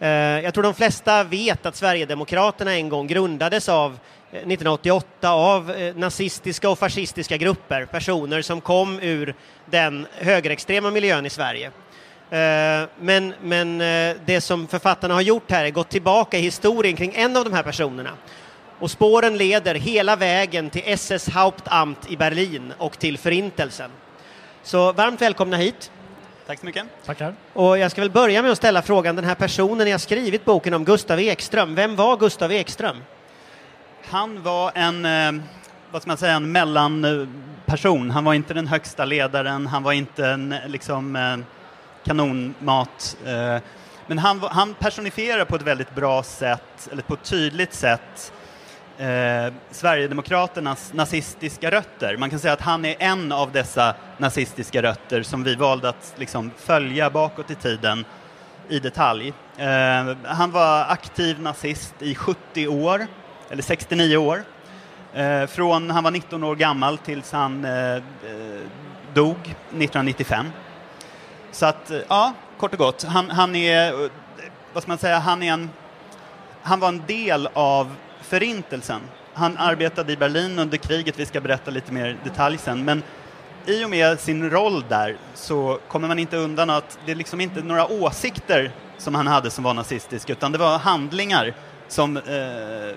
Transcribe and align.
Eh, 0.00 0.08
jag 0.10 0.54
tror 0.54 0.62
de 0.62 0.74
flesta 0.74 1.24
vet 1.24 1.66
att 1.66 1.76
Sverigedemokraterna 1.76 2.74
en 2.74 2.88
gång 2.88 3.06
grundades 3.06 3.68
av 3.68 3.92
eh, 4.32 4.38
1988 4.38 5.30
av 5.30 5.70
eh, 5.70 5.96
nazistiska 5.96 6.70
och 6.70 6.78
fascistiska 6.78 7.36
grupper, 7.36 7.84
personer 7.84 8.42
som 8.42 8.60
kom 8.60 9.00
ur 9.00 9.34
den 9.66 10.06
högerextrema 10.12 10.90
miljön 10.90 11.26
i 11.26 11.30
Sverige. 11.30 11.66
Eh, 12.30 12.88
men, 13.00 13.34
men 13.42 13.78
det 14.26 14.40
som 14.40 14.66
författarna 14.66 15.14
har 15.14 15.20
gjort 15.20 15.50
här 15.50 15.64
är 15.64 15.70
gått 15.70 15.88
tillbaka 15.88 16.38
i 16.38 16.40
historien 16.40 16.96
kring 16.96 17.14
en 17.14 17.36
av 17.36 17.44
de 17.44 17.52
här 17.52 17.62
personerna 17.62 18.10
och 18.78 18.90
spåren 18.90 19.36
leder 19.36 19.74
hela 19.74 20.16
vägen 20.16 20.70
till 20.70 20.82
SS 20.84 21.28
Hauptamt 21.28 22.10
i 22.10 22.16
Berlin 22.16 22.72
och 22.78 22.98
till 22.98 23.18
Förintelsen. 23.18 23.90
Så 24.62 24.92
varmt 24.92 25.22
välkomna 25.22 25.56
hit. 25.56 25.90
Tack 26.46 26.60
så 26.60 26.66
mycket. 26.66 26.86
Tackar. 27.04 27.34
Och 27.52 27.78
jag 27.78 27.90
ska 27.90 28.00
väl 28.00 28.10
börja 28.10 28.42
med 28.42 28.50
att 28.50 28.58
ställa 28.58 28.82
frågan, 28.82 29.16
den 29.16 29.24
här 29.24 29.34
personen 29.34 29.88
jag 29.88 30.00
skrivit 30.00 30.44
boken 30.44 30.74
om, 30.74 30.84
Gustav 30.84 31.20
Ekström, 31.20 31.74
vem 31.74 31.96
var 31.96 32.16
Gustav 32.16 32.52
Ekström? 32.52 32.96
Han 34.04 34.42
var 34.42 34.72
en, 34.74 35.04
eh, 35.04 35.42
vad 35.90 36.02
ska 36.02 36.08
man 36.08 36.16
säga, 36.16 36.32
en 36.32 36.52
mellanperson. 36.52 38.10
Han 38.10 38.24
var 38.24 38.34
inte 38.34 38.54
den 38.54 38.66
högsta 38.66 39.04
ledaren, 39.04 39.66
han 39.66 39.82
var 39.82 39.92
inte 39.92 40.26
en 40.26 40.54
liksom, 40.66 41.16
eh, 41.16 41.36
kanonmat. 42.04 43.16
Eh, 43.24 43.58
men 44.06 44.18
han, 44.18 44.40
han 44.42 44.74
personifierar 44.74 45.44
på 45.44 45.56
ett 45.56 45.62
väldigt 45.62 45.94
bra 45.94 46.22
sätt, 46.22 46.88
eller 46.92 47.02
på 47.02 47.14
ett 47.14 47.24
tydligt 47.24 47.74
sätt, 47.74 48.32
eh, 48.98 49.52
Sverigedemokraternas 49.70 50.92
nazistiska 50.92 51.70
rötter. 51.70 52.16
Man 52.16 52.30
kan 52.30 52.38
säga 52.38 52.52
att 52.52 52.60
han 52.60 52.84
är 52.84 52.96
en 52.98 53.32
av 53.32 53.52
dessa 53.52 53.94
nazistiska 54.18 54.82
rötter 54.82 55.22
som 55.22 55.44
vi 55.44 55.54
valde 55.54 55.88
att 55.88 56.14
liksom, 56.16 56.50
följa 56.56 57.10
bakåt 57.10 57.50
i 57.50 57.54
tiden 57.54 58.04
i 58.68 58.78
detalj. 58.78 59.32
Eh, 59.56 60.16
han 60.24 60.50
var 60.50 60.84
aktiv 60.88 61.40
nazist 61.40 61.94
i 61.98 62.14
70 62.14 62.68
år, 62.68 63.06
eller 63.50 63.62
69 63.62 64.16
år. 64.16 64.42
Eh, 65.14 65.46
från 65.46 65.90
han 65.90 66.04
var 66.04 66.10
19 66.10 66.44
år 66.44 66.56
gammal 66.56 66.98
tills 66.98 67.32
han 67.32 67.64
eh, 67.64 67.94
eh 67.94 68.00
dog 69.14 69.36
1995. 69.42 70.46
Så 71.52 71.66
att, 71.66 71.90
eh, 71.90 71.98
ja, 72.08 72.32
kort 72.58 72.72
och 72.72 72.78
gott, 72.78 73.02
han, 73.02 73.30
han 73.30 73.56
är, 73.56 74.04
eh, 74.04 74.10
vad 74.72 74.82
ska 74.82 74.90
man 74.90 74.98
säga, 74.98 75.18
han 75.18 75.42
är 75.42 75.52
en, 75.52 75.70
han 76.62 76.80
var 76.80 76.88
en 76.88 77.02
del 77.06 77.48
av 77.52 77.94
Förintelsen. 78.28 79.00
Han 79.34 79.56
arbetade 79.56 80.12
i 80.12 80.16
Berlin 80.16 80.58
under 80.58 80.76
kriget, 80.76 81.18
vi 81.18 81.26
ska 81.26 81.40
berätta 81.40 81.70
lite 81.70 81.92
mer 81.92 82.16
detalj 82.24 82.58
sen, 82.58 82.84
men 82.84 83.02
i 83.66 83.84
och 83.84 83.90
med 83.90 84.20
sin 84.20 84.50
roll 84.50 84.84
där 84.88 85.16
så 85.34 85.78
kommer 85.88 86.08
man 86.08 86.18
inte 86.18 86.36
undan 86.36 86.70
att 86.70 86.98
det 87.06 87.12
är 87.12 87.16
liksom 87.16 87.40
inte 87.40 87.62
några 87.62 87.86
åsikter 87.86 88.70
som 88.98 89.14
han 89.14 89.26
hade 89.26 89.50
som 89.50 89.64
var 89.64 89.74
nazistiska, 89.74 90.32
utan 90.32 90.52
det 90.52 90.58
var 90.58 90.78
handlingar 90.78 91.54
som 91.88 92.16
eh, 92.16 92.22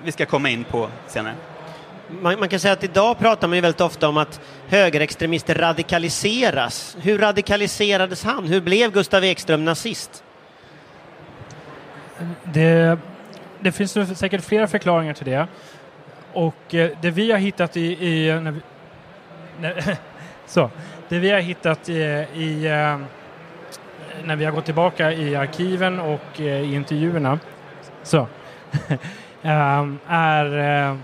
vi 0.04 0.12
ska 0.12 0.26
komma 0.26 0.50
in 0.50 0.64
på 0.64 0.90
senare. 1.08 1.36
Man, 2.22 2.40
man, 2.40 2.50
kan 2.50 2.60
säga 2.60 2.74
att 2.74 2.84
idag 2.84 3.20
pratar 3.20 3.48
man 3.48 3.58
ju 3.58 3.62
väldigt 3.62 3.82
ofta 3.82 4.10
om 4.10 4.18
att 4.18 4.42
högerextremister 4.68 5.56
radikaliseras. 5.56 6.98
Hur 7.02 7.18
radikaliserades 7.18 8.24
han? 8.24 8.48
Hur 8.48 8.62
blev 8.62 8.92
Gustav 8.92 9.24
Ekström 9.24 9.66
nazist? 9.66 10.24
Det 12.44 12.98
det 13.60 13.72
finns 13.72 14.20
säkert 14.20 14.44
flera 14.44 14.68
förklaringar 14.68 15.14
till 15.14 15.26
det. 15.26 15.48
Och 16.34 16.76
eh, 16.76 16.92
det 17.02 17.12
vi 17.12 17.32
har 17.32 17.40
hittat 17.40 17.78
i... 17.78 18.08
i 18.08 18.42
när 18.42 18.52
vi, 18.52 18.62
när, 19.62 19.98
så, 20.48 20.70
det 21.10 21.20
vi 21.20 21.32
har 21.32 21.40
hittat 21.40 21.90
eh, 21.90 21.96
i, 21.96 22.28
i, 22.38 22.62
när 24.24 24.36
vi 24.36 24.46
har 24.46 24.52
gått 24.52 24.66
tillbaka 24.66 25.12
i 25.12 25.36
arkiven 25.36 26.00
och 26.00 26.40
eh, 26.42 26.46
i 26.46 26.76
intervjuerna 26.76 27.40
så, 28.04 28.28
ehm, 29.42 30.00
är 30.08 30.98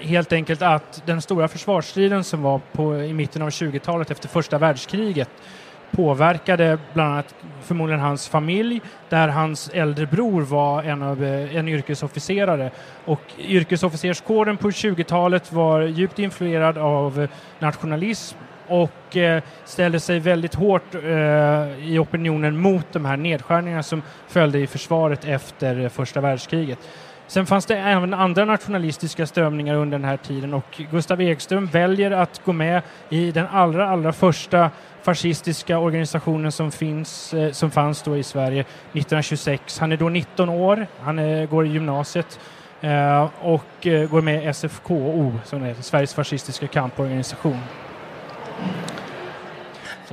helt 0.00 0.32
enkelt 0.32 0.62
att 0.62 1.02
den 1.06 1.22
stora 1.22 1.48
försvarsstriden 1.48 2.24
som 2.24 2.42
var 2.42 2.60
på, 2.72 3.02
i 3.02 3.12
mitten 3.12 3.42
av 3.42 3.48
20-talet 3.48 4.10
efter 4.10 4.28
första 4.28 4.58
världskriget 4.58 5.28
påverkade 5.96 6.78
bland 6.92 7.12
annat 7.12 7.34
förmodligen 7.62 8.00
hans 8.00 8.28
familj 8.28 8.80
där 9.08 9.28
hans 9.28 9.70
äldre 9.74 10.06
bror 10.06 10.42
var 10.42 10.82
en, 10.82 11.02
av, 11.02 11.24
eh, 11.24 11.56
en 11.56 11.68
yrkesofficerare. 11.68 12.70
Och 13.04 13.20
yrkesofficerskåren 13.38 14.56
på 14.56 14.70
20-talet 14.70 15.52
var 15.52 15.82
djupt 15.82 16.18
influerad 16.18 16.78
av 16.78 17.22
eh, 17.22 17.28
nationalism 17.58 18.36
och 18.66 19.16
eh, 19.16 19.42
ställde 19.64 20.00
sig 20.00 20.20
väldigt 20.20 20.54
hårt 20.54 20.94
eh, 20.94 21.00
i 21.88 21.98
opinionen 21.98 22.56
mot 22.56 22.86
de 22.92 23.04
här 23.04 23.16
nedskärningarna 23.16 23.82
som 23.82 24.02
följde 24.28 24.58
i 24.58 24.66
försvaret 24.66 25.24
efter 25.24 25.80
eh, 25.80 25.88
första 25.88 26.20
världskriget. 26.20 26.78
Sen 27.26 27.46
fanns 27.46 27.66
det 27.66 27.76
även 27.76 28.14
andra 28.14 28.44
nationalistiska 28.44 29.26
strömningar 29.26 29.74
under 29.74 29.98
den 29.98 30.08
här 30.08 30.16
tiden 30.16 30.54
och 30.54 30.82
Gustav 30.90 31.20
Ekström 31.20 31.66
väljer 31.66 32.10
att 32.10 32.44
gå 32.44 32.52
med 32.52 32.82
i 33.08 33.30
den 33.30 33.46
allra, 33.46 33.88
allra 33.88 34.12
första 34.12 34.70
fascistiska 35.02 35.78
organisationen 35.78 36.52
som, 36.52 36.70
finns, 36.70 37.34
eh, 37.34 37.52
som 37.52 37.70
fanns 37.70 38.02
då 38.02 38.16
i 38.16 38.22
Sverige 38.22 38.60
1926. 38.60 39.78
Han 39.78 39.92
är 39.92 39.96
då 39.96 40.08
19 40.08 40.48
år, 40.48 40.86
han 41.00 41.18
är, 41.18 41.46
går 41.46 41.66
i 41.66 41.68
gymnasiet 41.68 42.40
eh, 42.80 43.28
och 43.40 43.64
går 43.82 44.20
med 44.20 44.44
i 44.44 44.46
SFKO, 44.46 45.32
som 45.44 45.62
är 45.62 45.74
Sveriges 45.74 46.14
fascistiska 46.14 46.66
kamporganisation. 46.66 47.60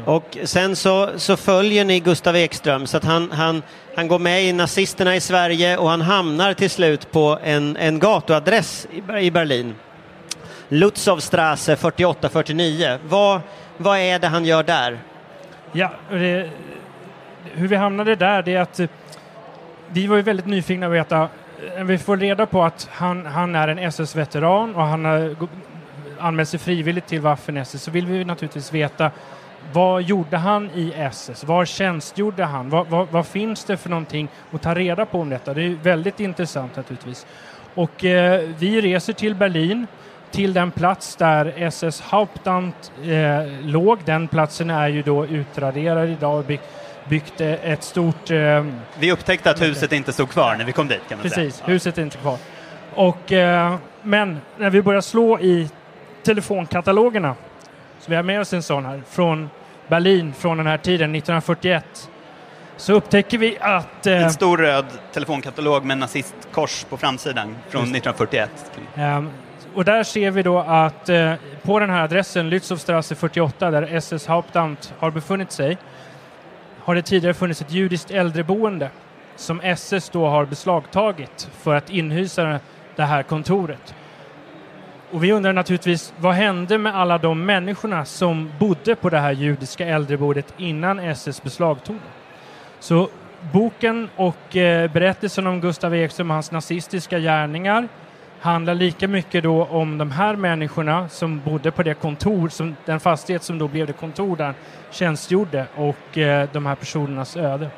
Och 0.05 0.37
sen 0.43 0.75
så, 0.75 1.09
så, 1.15 1.37
följer 1.37 1.85
ni 1.85 1.99
Gustav 1.99 2.35
Ekström 2.35 2.87
så 2.87 2.97
att 2.97 3.03
han, 3.03 3.31
han, 3.31 3.63
han 3.95 4.07
går 4.07 4.19
med 4.19 4.43
i 4.43 4.53
nazisterna 4.53 5.15
i 5.15 5.19
Sverige 5.19 5.77
och 5.77 5.89
han 5.89 6.01
hamnar 6.01 6.53
till 6.53 6.69
slut 6.69 7.11
på 7.11 7.39
en, 7.43 7.77
en 7.77 7.99
gatuadress 7.99 8.87
i, 8.91 9.25
i 9.25 9.31
Berlin. 9.31 9.75
Lutzowstrasse 10.67 11.75
4849. 11.75 12.97
Vad, 13.09 13.41
vad 13.77 13.97
är 13.97 14.19
det 14.19 14.27
han 14.27 14.45
gör 14.45 14.63
där? 14.63 14.99
Ja, 15.71 15.91
det, 16.09 16.49
hur 17.53 17.67
vi 17.67 17.75
hamnade 17.75 18.15
där 18.15 18.41
det 18.41 18.55
är 18.55 18.61
att 18.61 18.79
eh, 18.79 18.89
vi 19.87 20.07
var 20.07 20.15
ju 20.15 20.21
väldigt 20.21 20.45
nyfikna 20.45 20.85
att 20.85 20.91
veta 20.93 21.29
eh, 21.77 21.83
vi 21.83 21.97
får 21.97 22.17
reda 22.17 22.45
på 22.45 22.63
att 22.63 22.89
han, 22.91 23.25
han 23.25 23.55
är 23.55 23.67
en 23.67 23.79
SS-veteran 23.79 24.75
och 24.75 24.83
han 24.83 25.05
har 25.05 25.35
anmält 26.19 26.49
sig 26.49 26.59
frivilligt 26.59 27.07
till 27.07 27.21
Waffen-SS 27.21 27.77
så 27.83 27.91
vill 27.91 28.05
vi 28.05 28.25
naturligtvis 28.25 28.73
veta 28.73 29.11
vad 29.73 30.01
gjorde 30.01 30.37
han 30.37 30.69
i 30.75 30.93
SS? 30.95 31.43
Var 31.43 31.65
tjänstgjorde 31.65 32.43
han? 32.43 32.69
Vad, 32.69 32.87
vad, 32.87 33.07
vad, 33.07 33.27
finns 33.27 33.63
det 33.63 33.77
för 33.77 33.89
någonting 33.89 34.27
att 34.51 34.61
ta 34.61 34.75
reda 34.75 35.05
på 35.05 35.19
om 35.19 35.29
detta? 35.29 35.53
Det 35.53 35.63
är 35.63 35.69
väldigt 35.69 36.19
intressant 36.19 36.75
naturligtvis. 36.75 37.25
Och 37.75 38.05
eh, 38.05 38.49
vi 38.57 38.81
reser 38.81 39.13
till 39.13 39.35
Berlin 39.35 39.87
till 40.31 40.53
den 40.53 40.71
plats 40.71 41.15
där 41.15 41.53
SS 41.57 42.01
Hauptamt 42.01 42.91
eh, 43.03 43.65
låg. 43.65 43.99
Den 44.05 44.27
platsen 44.27 44.69
är 44.69 44.87
ju 44.87 45.01
då 45.01 45.25
utraderad 45.25 46.09
idag 46.09 46.39
och 46.39 46.45
byggt, 46.45 46.63
byggt 47.09 47.41
ett 47.41 47.83
stort... 47.83 48.31
Eh, 48.31 48.65
vi 48.99 49.11
upptäckte 49.11 49.51
att 49.51 49.61
huset 49.61 49.91
inte 49.91 50.13
stod 50.13 50.29
kvar 50.29 50.55
när 50.55 50.65
vi 50.65 50.71
kom 50.71 50.87
dit 50.87 51.01
kan 51.09 51.17
man 51.17 51.23
precis, 51.23 51.55
säga. 51.55 51.67
Huset 51.67 51.97
är 51.97 52.01
inte 52.01 52.17
kvar. 52.17 52.37
Och, 52.93 53.31
eh, 53.31 53.75
men 54.01 54.41
när 54.57 54.69
vi 54.69 54.81
börjar 54.81 55.01
slå 55.01 55.39
i 55.39 55.69
telefonkatalogerna, 56.23 57.35
så 58.01 58.11
vi 58.11 58.15
har 58.15 58.23
med 58.23 58.41
oss 58.41 58.53
en 58.53 58.63
sån 58.63 58.85
här, 58.85 59.01
från 59.09 59.49
Berlin 59.87 60.33
från 60.33 60.57
den 60.57 60.67
här 60.67 60.77
tiden, 60.77 61.15
1941, 61.15 62.09
så 62.77 62.93
upptäcker 62.93 63.37
vi 63.37 63.57
att... 63.59 64.07
Eh, 64.07 64.23
en 64.23 64.31
stor 64.31 64.57
röd 64.57 64.85
telefonkatalog 65.13 65.85
med 65.85 65.97
nazistkors 65.97 66.83
på 66.83 66.97
framsidan 66.97 67.55
från 67.69 67.81
1941. 67.81 68.49
Um, 68.95 69.29
och 69.73 69.85
där 69.85 70.03
ser 70.03 70.31
vi 70.31 70.43
då 70.43 70.59
att 70.59 71.09
eh, 71.09 71.33
på 71.63 71.79
den 71.79 71.89
här 71.89 72.03
adressen, 72.03 72.49
Lützowstrasse 72.49 73.15
48, 73.15 73.71
där 73.71 73.95
SS 73.95 74.27
Hauptamt 74.27 74.93
har 74.99 75.11
befunnit 75.11 75.51
sig, 75.51 75.77
har 76.79 76.95
det 76.95 77.01
tidigare 77.01 77.33
funnits 77.33 77.61
ett 77.61 77.71
judiskt 77.71 78.11
äldreboende 78.11 78.89
som 79.35 79.61
SS 79.63 80.09
då 80.09 80.27
har 80.27 80.45
beslagtagit 80.45 81.49
för 81.61 81.75
att 81.75 81.89
inhysa 81.89 82.59
det 82.95 83.03
här 83.03 83.23
kontoret. 83.23 83.95
Och 85.11 85.23
vi 85.23 85.31
undrar 85.31 85.53
naturligtvis, 85.53 86.13
vad 86.17 86.33
hände 86.33 86.77
med 86.77 86.95
alla 86.95 87.17
de 87.17 87.45
människorna 87.45 88.05
som 88.05 88.51
bodde 88.59 88.95
på 88.95 89.09
det 89.09 89.19
här 89.19 89.31
judiska 89.31 89.85
äldreboendet 89.85 90.53
innan 90.57 90.99
SS 90.99 91.43
beslagtog 91.43 91.95
det? 91.95 92.11
Så 92.79 93.09
boken 93.53 94.09
och 94.15 94.55
eh, 94.55 94.91
berättelsen 94.91 95.47
om 95.47 95.61
Gustav 95.61 95.95
Ekström 95.95 96.29
och 96.29 96.33
hans 96.33 96.51
nazistiska 96.51 97.19
gärningar 97.19 97.87
handlar 98.39 98.75
lika 98.75 99.07
mycket 99.07 99.43
då 99.43 99.65
om 99.65 99.97
de 99.97 100.11
här 100.11 100.35
människorna 100.35 101.09
som 101.09 101.41
bodde 101.45 101.71
på 101.71 101.83
det 101.83 101.93
kontor, 101.93 102.49
som, 102.49 102.75
den 102.85 102.99
fastighet 102.99 103.43
som 103.43 103.57
då 103.57 103.67
blev 103.67 103.87
det 103.87 103.93
kontor 103.93 104.35
där 104.35 104.45
han 104.45 104.55
tjänstgjorde 104.91 105.65
och 105.75 106.17
eh, 106.17 106.49
de 106.53 106.65
här 106.65 106.75
personernas 106.75 107.37
öde. 107.37 107.69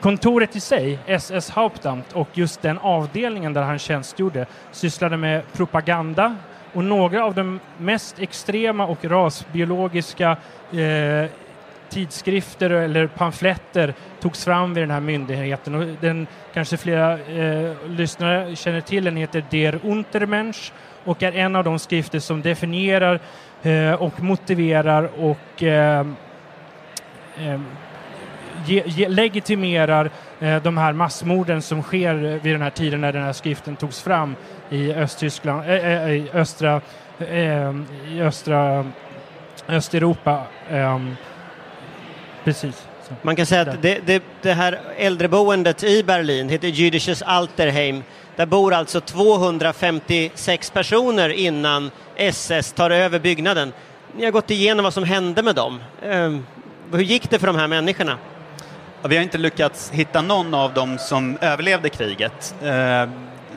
Kontoret 0.00 0.56
i 0.56 0.60
sig, 0.60 0.98
SS 1.06 1.50
Hauptamt 1.50 2.12
och 2.12 2.28
just 2.32 2.62
den 2.62 2.78
avdelningen 2.78 3.52
där 3.52 3.62
han 3.62 3.78
tjänstgjorde 3.78 4.46
sysslade 4.72 5.16
med 5.16 5.42
propaganda 5.52 6.36
och 6.76 6.84
några 6.84 7.24
av 7.24 7.34
de 7.34 7.60
mest 7.78 8.18
extrema 8.18 8.86
och 8.86 9.04
rasbiologiska 9.04 10.36
eh, 10.72 11.30
tidskrifter 11.88 12.70
eller 12.70 13.06
pamfletter 13.06 13.94
togs 14.20 14.44
fram 14.44 14.74
vid 14.74 14.82
den 14.82 14.90
här 14.90 15.00
myndigheten. 15.00 15.74
Och 15.74 15.86
den 16.00 16.26
kanske 16.54 16.76
flera 16.76 17.18
eh, 17.18 17.72
lyssnare 17.88 18.56
känner 18.56 18.80
till, 18.80 19.04
den 19.04 19.16
heter 19.16 19.44
Der 19.50 19.80
Untermensch 19.84 20.72
och 21.04 21.22
är 21.22 21.32
en 21.32 21.56
av 21.56 21.64
de 21.64 21.78
skrifter 21.78 22.18
som 22.18 22.42
definierar 22.42 23.20
eh, 23.62 23.92
och 23.92 24.22
motiverar 24.22 25.10
och 25.18 25.62
eh, 25.62 26.06
eh 27.38 27.60
ge, 28.66 28.82
ge, 28.86 29.08
legitimerar 29.08 30.10
eh, 30.40 30.62
de 30.62 30.76
här 30.78 30.92
massmorden 30.92 31.62
som 31.62 31.82
sker 31.82 32.14
vid 32.42 32.54
den 32.54 32.62
här 32.62 32.70
tiden 32.70 33.00
när 33.00 33.12
den 33.12 33.22
här 33.22 33.32
skriften 33.32 33.76
togs 33.76 34.02
fram 34.02 34.36
i 34.70 34.92
Östtyskland, 34.92 35.70
äh, 35.70 36.10
i 36.10 36.30
östra, 36.32 36.80
i 38.12 38.20
östra 38.20 38.86
Östeuropa. 39.68 40.42
precis. 42.44 42.86
Man 43.22 43.36
kan 43.36 43.46
säga 43.46 43.62
att 43.62 43.82
det, 43.82 43.98
det, 44.06 44.22
det, 44.42 44.52
här 44.52 44.80
äldreboendet 44.96 45.84
i 45.84 46.02
Berlin 46.02 46.48
heter 46.48 46.68
Jüdisches 46.68 47.22
Alterheim. 47.22 48.02
Där 48.36 48.46
bor 48.46 48.74
alltså 48.74 49.00
256 49.00 50.70
personer 50.70 51.28
innan 51.28 51.90
SS 52.16 52.72
tar 52.72 52.90
över 52.90 53.18
byggnaden. 53.18 53.72
Ni 54.16 54.24
har 54.24 54.32
gått 54.32 54.50
igenom 54.50 54.84
vad 54.84 54.94
som 54.94 55.04
hände 55.04 55.42
med 55.42 55.54
dem. 55.54 55.80
hur 56.92 57.00
gick 57.00 57.30
det 57.30 57.38
för 57.38 57.46
de 57.46 57.56
här 57.56 57.68
människorna? 57.68 58.18
Vi 59.08 59.16
har 59.16 59.22
inte 59.22 59.38
lyckats 59.38 59.90
hitta 59.90 60.22
någon 60.22 60.54
av 60.54 60.74
dem 60.74 60.98
som 60.98 61.38
överlevde 61.40 61.88
kriget. 61.88 62.54
Eh, 62.62 63.08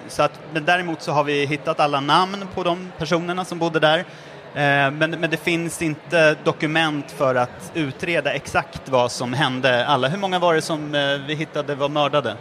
så 0.08 0.24
att, 0.24 0.40
men 0.54 0.66
däremot 0.66 1.02
så 1.02 1.12
har 1.12 1.24
vi 1.24 1.46
hittat 1.46 1.80
alla 1.80 2.00
namn 2.00 2.46
på 2.56 2.64
de 2.64 2.92
personerna 2.98 3.46
som 3.46 3.60
bodde 3.60 3.80
där. 3.80 4.00
Eh, 4.00 4.92
men, 4.92 5.12
men 5.12 5.30
det 5.30 5.38
finns 5.38 5.82
inte 5.82 6.36
dokument 6.44 7.12
för 7.12 7.36
att 7.36 7.72
utreda 7.74 8.34
exakt 8.34 8.90
vad 8.90 9.12
som 9.12 9.34
hände 9.34 9.88
alla. 9.88 10.08
Hur 10.08 10.18
många 10.18 10.40
var 10.40 10.54
det 10.54 10.62
som 10.62 10.96
eh, 10.96 11.02
vi 11.28 11.36
hittade 11.36 11.76
var 11.76 11.90
mördade? 11.90 12.36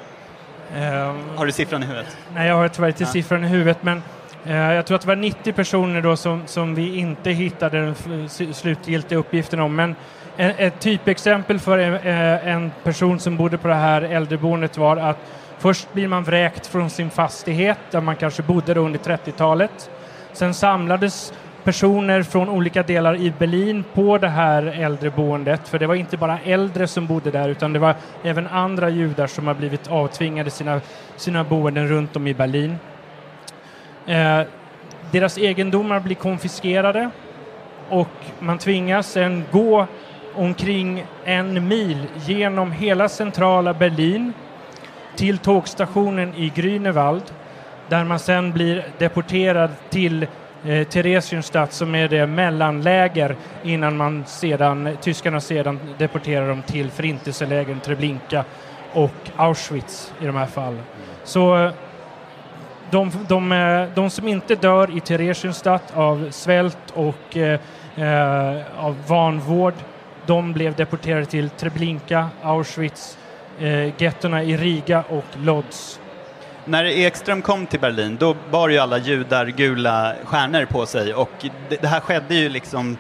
Har 1.37 1.47
du 1.47 1.53
siffran 1.53 1.83
i 1.83 1.87
huvudet? 1.87 2.17
Nej, 2.35 2.49
jag 2.49 2.55
har 2.55 2.69
tyvärr 2.69 2.89
inte 2.89 3.03
ja. 3.03 3.09
siffran 3.09 3.45
i 3.45 3.49
huvudet, 3.49 3.83
men 3.83 4.03
Eh, 4.45 4.57
jag 4.57 4.87
tror 4.87 4.95
att 4.95 5.03
det 5.03 5.09
var 5.09 5.17
90 5.17 5.53
personer 5.53 6.03
då 6.03 6.17
som, 6.17 6.43
som 6.47 6.75
vi 6.75 6.99
inte 6.99 7.31
hittade 7.31 7.81
den 7.81 8.29
slutgiltiga 8.55 9.19
uppgiften 9.19 9.61
om. 9.61 9.77
Men 9.77 9.95
ett 10.37 10.81
typexempel 10.81 11.59
för 11.59 11.79
eh, 11.79 11.95
eh, 11.95 12.49
en 12.49 12.73
person 12.85 13.21
som 13.21 13.37
bodde 13.37 13.59
på 13.59 13.69
det 13.69 13.75
här 13.75 14.03
äldreboendet 14.03 14.79
var 14.79 14.97
att 14.97 15.19
först 15.59 15.93
blir 15.93 16.09
man 16.09 16.25
vräkt 16.25 16.67
från 16.67 16.91
sin 16.91 17.11
fastighet 17.11 17.79
där 17.91 18.01
man 18.01 18.17
kanske 18.17 18.43
bodde 18.43 18.81
under 18.81 18.99
30-talet. 18.99 19.91
Sen 20.33 20.55
samlades 20.55 21.33
personer 21.65 22.23
från 22.23 22.49
olika 22.49 22.83
delar 22.83 23.17
i 23.17 23.33
Berlin 23.39 23.85
på 23.95 24.19
det 24.19 24.29
här 24.29 24.63
äldreboendet. 24.63 25.69
För 25.69 25.79
det 25.79 25.87
var 25.87 25.95
inte 25.95 26.17
bara 26.17 26.39
äldre 26.45 26.87
som 26.87 27.07
bodde 27.07 27.31
där 27.31 27.49
utan 27.49 27.73
det 27.73 27.79
var 27.79 27.95
även 28.23 28.47
andra 28.47 28.89
judar 28.89 29.27
som 29.27 29.47
har 29.47 29.55
blivit 29.55 29.89
avtvingade 29.89 30.51
sina, 30.51 30.81
sina 31.17 31.45
boenden 31.45 31.89
runt 31.89 32.17
om 32.17 32.27
i 32.27 32.35
Berlin. 32.35 32.77
Eh, 34.09 34.43
deras 35.11 35.39
egendomar 35.39 36.01
blir 36.01 36.17
konfiskerade 36.17 37.11
och 37.89 38.09
man 38.39 38.59
tvingas 38.59 39.11
sen 39.13 39.45
gå 39.51 39.87
omkring 40.35 41.05
en 41.25 41.69
mil 41.69 42.07
genom 42.27 42.73
hela 42.73 43.09
centrala 43.09 43.75
Berlin 43.75 44.33
till 45.17 45.39
tågstationen 45.39 46.35
i 46.35 46.53
Grünewald 46.55 47.23
där 47.89 48.05
man 48.05 48.19
sen 48.19 48.53
blir 48.53 48.87
deporterad 48.99 49.71
till 49.91 50.27
eh, 50.65 50.87
Theresienstadt 50.87 51.73
som 51.73 51.95
är 51.95 52.09
det 52.09 52.27
mellanläger 52.27 53.37
innan 53.63 53.97
man 53.97 54.25
sedan, 54.27 54.97
tyskarna 55.01 55.41
sedan 55.41 55.81
deporterar 55.99 56.49
dem 56.49 56.63
till 56.63 56.91
förintelselägren 56.91 57.81
Treblinka 57.81 58.45
och 58.93 59.31
Auschwitz 59.37 60.13
i 60.21 60.27
de 60.27 60.37
här 60.37 60.47
fallen. 60.47 60.83
Så 61.25 61.57
eh, 61.57 61.73
de, 62.91 63.11
de, 63.29 63.53
eh, 63.53 63.89
de 63.95 64.11
som 64.11 64.29
inte 64.29 64.55
dör 64.55 64.97
i 64.97 65.01
Theresienstadt 65.01 65.93
av 65.95 66.31
svält 66.31 66.91
och 66.95 67.37
eh, 67.37 67.61
eh 67.97 68.85
av 68.85 68.97
vanvård 69.07 69.75
de 70.27 70.53
blev 70.53 70.75
deporterade 70.75 71.27
till 71.27 71.51
Treblinka, 71.51 72.29
Auschwitz, 72.43 73.19
eh, 73.59 74.03
gettorna 74.03 74.43
i 74.43 74.57
Riga 74.57 75.05
och 75.09 75.25
Lodz. 75.43 76.01
När 76.65 76.85
Ekström 76.85 77.43
kom 77.43 77.67
till 77.67 77.81
Berlin, 77.81 78.17
då 78.21 78.37
bar 78.51 78.69
ju 78.69 78.79
alla 78.79 78.99
judar 78.99 79.47
gula 79.47 80.15
stjärnor 80.25 80.65
på 80.65 80.87
sig 80.87 81.15
och 81.15 81.31
det, 81.69 81.83
det 81.83 81.89
här 81.89 82.01
skedde 82.01 82.35
ju 82.35 82.49
liksom 82.49 82.97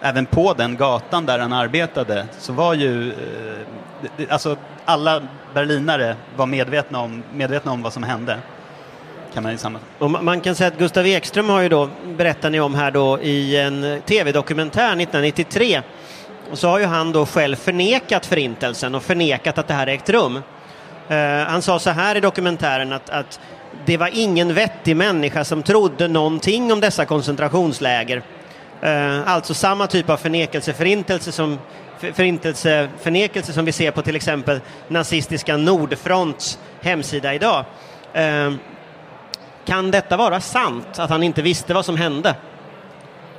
även 0.00 0.26
på 0.26 0.54
den 0.54 0.76
gatan 0.76 1.26
där 1.26 1.38
han 1.38 1.52
arbetade 1.52 2.26
så 2.38 2.52
var 2.52 2.74
ju, 2.74 3.12
eh, 3.12 4.26
alltså 4.30 4.56
alla 4.84 5.22
berlinare 5.54 6.16
var 6.36 6.46
medvetna 6.46 7.00
om, 7.00 7.22
medvetna 7.32 7.72
om 7.72 7.82
vad 7.82 7.92
som 7.92 8.02
hände. 8.02 8.38
Kan 9.38 9.42
man, 9.42 9.58
samma. 9.58 9.78
Och 9.98 10.10
man 10.10 10.40
kan 10.40 10.54
säga 10.54 10.68
att 10.68 10.78
Gustav 10.78 11.06
Ekström 11.06 11.48
har 11.48 11.60
ju 11.60 11.68
då, 11.68 11.88
berättar 12.16 12.50
ni 12.50 12.60
om 12.60 12.74
här 12.74 12.90
då, 12.90 13.20
i 13.20 13.56
en 13.56 14.02
tv-dokumentär 14.06 14.82
1993 14.82 15.82
och 16.50 16.58
så 16.58 16.68
har 16.68 16.78
ju 16.78 16.84
han 16.84 17.12
då 17.12 17.26
själv 17.26 17.56
förnekat 17.56 18.26
förintelsen 18.26 18.94
och 18.94 19.02
förnekat 19.02 19.58
att 19.58 19.68
det 19.68 19.74
här 19.74 19.86
ägt 19.86 20.10
rum. 20.10 20.36
Uh, 20.36 21.16
han 21.46 21.62
sa 21.62 21.78
så 21.78 21.90
här 21.90 22.16
i 22.16 22.20
dokumentären 22.20 22.92
att, 22.92 23.10
att 23.10 23.40
det 23.84 23.96
var 23.96 24.10
ingen 24.12 24.54
vettig 24.54 24.96
människa 24.96 25.44
som 25.44 25.62
trodde 25.62 26.08
någonting 26.08 26.72
om 26.72 26.80
dessa 26.80 27.04
koncentrationsläger. 27.04 28.16
Uh, 28.84 29.28
alltså 29.28 29.54
samma 29.54 29.86
typ 29.86 30.10
av 30.10 30.16
förnekelse, 30.16 30.72
förintelse 30.72 31.32
som, 31.32 31.58
förintelse, 31.98 32.88
förnekelse 33.00 33.52
som 33.52 33.64
vi 33.64 33.72
ser 33.72 33.90
på 33.90 34.02
till 34.02 34.16
exempel 34.16 34.60
nazistiska 34.88 35.56
Nordfronts 35.56 36.58
hemsida 36.80 37.34
idag. 37.34 37.64
Uh, 38.16 38.54
kan 39.68 39.90
detta 39.90 40.16
vara 40.16 40.40
sant, 40.40 40.98
att 40.98 41.10
han 41.10 41.22
inte 41.22 41.42
visste 41.42 41.74
vad 41.74 41.84
som 41.84 41.96
hände? 41.96 42.34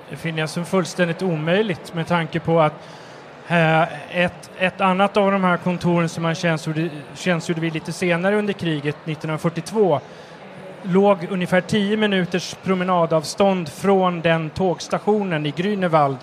Det 0.10 0.16
finner 0.16 0.40
jag 0.40 0.50
som 0.50 0.66
fullständigt 0.66 1.22
omöjligt 1.22 1.94
med 1.94 2.08
tanke 2.08 2.40
på 2.40 2.62
att 2.62 2.74
eh, 3.48 3.82
ett, 4.24 4.52
ett 4.58 4.82
annat 4.82 5.18
av 5.18 5.32
de 5.32 5.44
här 5.44 5.58
kontoren 5.58 6.10
som 6.10 6.26
han 6.26 6.36
tjänstgjorde, 6.36 6.90
tjänstgjorde 7.16 7.62
vid 7.62 7.74
lite 7.74 7.94
senare 7.94 8.36
under 8.36 8.54
kriget, 8.54 8.96
1942, 8.96 10.00
låg 10.84 11.28
ungefär 11.30 11.62
10 11.62 11.98
minuters 11.98 12.56
promenadavstånd 12.64 13.70
från 13.70 14.22
den 14.22 14.50
tågstationen 14.50 15.46
i 15.46 15.52
Grünewald 15.52 16.18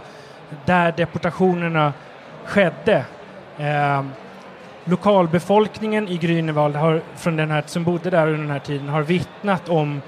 där 0.65 0.93
deportationerna 0.97 1.93
skedde. 2.45 3.05
Eh, 3.59 4.05
Lokalbefolkningen 4.89 6.09
i 6.09 6.19
Grünewald 6.19 6.77
har, 6.77 7.03
från 7.17 7.37
den 7.37 7.51
här, 7.51 7.63
som 7.67 7.85
bodde 7.85 8.11
där 8.11 8.27
under 8.27 8.39
den 8.39 8.51
här 8.51 8.59
tiden 8.59 8.89
har 8.89 9.03
vittnat 9.03 9.69
om 9.69 10.01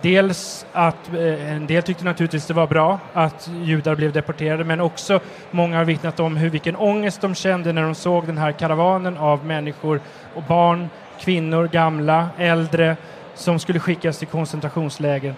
Dels 0.00 0.66
att 0.72 1.14
eh, 1.14 1.52
en 1.52 1.66
del 1.66 1.82
tyckte 1.82 2.04
naturligtvis 2.04 2.46
det 2.46 2.54
var 2.54 2.66
bra 2.66 2.98
att 3.12 3.50
judar 3.62 3.94
blev 3.94 4.12
deporterade 4.12 4.64
men 4.64 4.80
också 4.80 5.20
många 5.50 5.76
har 5.76 5.84
vittnat 5.84 6.20
om 6.20 6.36
hur 6.36 6.50
vilken 6.50 6.76
ångest 6.76 7.20
de 7.20 7.34
kände 7.34 7.72
när 7.72 7.82
de 7.82 7.94
såg 7.94 8.26
den 8.26 8.38
här 8.38 8.52
karavanen 8.52 9.16
av 9.16 9.46
människor 9.46 10.00
och 10.34 10.42
barn, 10.42 10.88
kvinnor, 11.20 11.68
gamla, 11.68 12.28
äldre 12.38 12.96
som 13.34 13.58
skulle 13.58 13.80
skickas 13.80 14.18
till 14.18 14.28
koncentrationsläger 14.28 15.34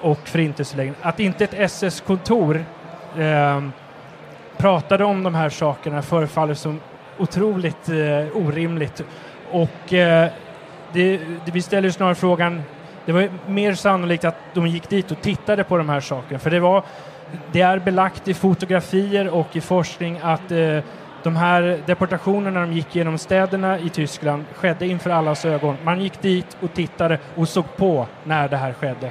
och 0.00 0.28
förintelseläger. 0.28 0.94
Att 1.02 1.20
inte 1.20 1.44
ett 1.44 1.54
SS-kontor 1.54 2.64
eh, 3.18 3.62
pratade 4.56 5.04
om 5.04 5.22
de 5.22 5.34
här 5.34 5.48
sakerna 5.48 6.02
förefaller 6.02 6.54
som 6.54 6.80
otroligt 7.18 7.88
eh, 7.88 8.36
orimligt. 8.46 9.04
Och 9.50 9.92
eh, 9.92 10.30
det, 10.92 11.16
det, 11.16 11.52
vi 11.52 11.62
ställer 11.62 11.90
snarare 11.90 12.14
frågan 12.14 12.62
det 13.06 13.12
var 13.12 13.28
mer 13.46 13.74
sannolikt 13.74 14.24
att 14.24 14.36
de 14.54 14.66
gick 14.66 14.88
dit 14.88 15.10
och 15.10 15.20
tittade 15.20 15.64
på 15.64 15.76
de 15.76 15.88
här 15.88 16.00
sakerna. 16.00 16.38
För 16.38 16.50
det, 16.50 16.60
var, 16.60 16.84
det 17.52 17.60
är 17.60 17.78
belagt 17.78 18.28
i 18.28 18.34
fotografier 18.34 19.28
och 19.28 19.56
i 19.56 19.60
forskning 19.60 20.20
att 20.22 20.52
eh, 20.52 20.78
de 21.22 21.36
här 21.36 21.80
deportationerna 21.86 22.60
de 22.60 22.72
gick 22.72 22.94
genom 22.94 23.18
städerna 23.18 23.78
i 23.78 23.88
Tyskland 23.88 24.44
skedde 24.54 24.86
inför 24.86 25.10
allas 25.10 25.44
ögon. 25.44 25.76
Man 25.82 26.00
gick 26.00 26.22
dit 26.22 26.56
och 26.60 26.74
tittade 26.74 27.18
och 27.34 27.48
såg 27.48 27.76
på 27.76 28.06
när 28.24 28.48
det 28.48 28.56
här 28.56 28.72
skedde. 28.72 29.10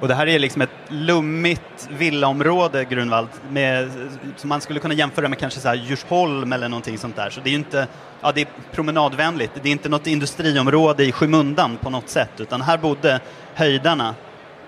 Och 0.00 0.08
det 0.08 0.14
här 0.14 0.26
är 0.26 0.38
liksom 0.38 0.62
ett 0.62 0.70
lummigt 0.88 1.88
villaområde, 1.90 2.84
Grunwald, 2.84 3.28
med, 3.50 3.90
som 4.36 4.48
man 4.48 4.60
skulle 4.60 4.80
kunna 4.80 4.94
jämföra 4.94 5.28
med 5.28 5.38
kanske 5.38 5.60
så 5.60 5.68
här 5.68 5.74
Djursholm 5.74 6.52
eller 6.52 6.68
någonting 6.68 6.98
sånt 6.98 7.16
där. 7.16 7.30
Så 7.30 7.40
det 7.40 7.48
är 7.48 7.50
ju 7.50 7.56
inte, 7.56 7.86
ja 8.20 8.32
det 8.32 8.40
är 8.40 8.48
promenadvänligt, 8.72 9.52
det 9.62 9.68
är 9.68 9.72
inte 9.72 9.88
något 9.88 10.06
industriområde 10.06 11.04
i 11.04 11.12
skymundan 11.12 11.76
på 11.76 11.90
något 11.90 12.08
sätt, 12.08 12.30
utan 12.38 12.62
här 12.62 12.78
bodde 12.78 13.20
höjdarna 13.54 14.14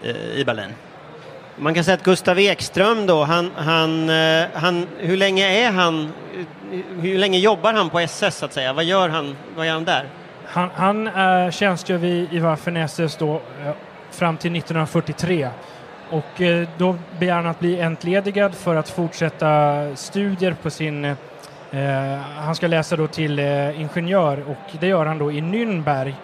eh, 0.02 0.40
i 0.40 0.44
Berlin. 0.44 0.70
Man 1.56 1.74
kan 1.74 1.84
säga 1.84 1.94
att 1.94 2.02
Gustav 2.02 2.38
Ekström 2.38 3.06
då, 3.06 3.24
han, 3.24 3.50
han, 3.56 4.10
eh, 4.10 4.44
han, 4.54 4.86
hur 4.98 5.16
länge 5.16 5.66
är 5.66 5.70
han, 5.70 6.12
hur 7.00 7.18
länge 7.18 7.38
jobbar 7.38 7.72
han 7.72 7.90
på 7.90 8.00
SS 8.00 8.36
så 8.36 8.44
att 8.44 8.52
säga? 8.52 8.72
Vad 8.72 8.84
gör 8.84 9.08
han, 9.08 9.36
vad 9.56 9.66
gör 9.66 9.74
han 9.74 9.84
där? 9.84 10.06
Han, 10.46 10.70
han 10.74 11.06
äh, 11.06 11.50
tjänstgör 11.50 11.98
vid, 11.98 12.32
i 12.32 12.38
Waffen 12.38 12.76
SS 12.76 13.16
då 13.16 13.42
fram 14.14 14.36
till 14.36 14.56
1943. 14.56 15.48
Och 16.10 16.40
eh, 16.40 16.68
då 16.78 16.96
begär 17.18 17.34
han 17.34 17.46
att 17.46 17.60
bli 17.60 17.80
entledigad 17.80 18.54
för 18.54 18.76
att 18.76 18.88
fortsätta 18.88 19.86
studier 19.96 20.56
på 20.62 20.70
sin... 20.70 21.04
Eh, 21.04 22.18
han 22.36 22.54
ska 22.54 22.66
läsa 22.66 22.96
då 22.96 23.06
till 23.06 23.38
eh, 23.38 23.80
ingenjör 23.80 24.44
och 24.50 24.78
det 24.80 24.86
gör 24.86 25.06
han 25.06 25.18
då 25.18 25.32
i 25.32 25.40
Nürnberg 25.40 26.14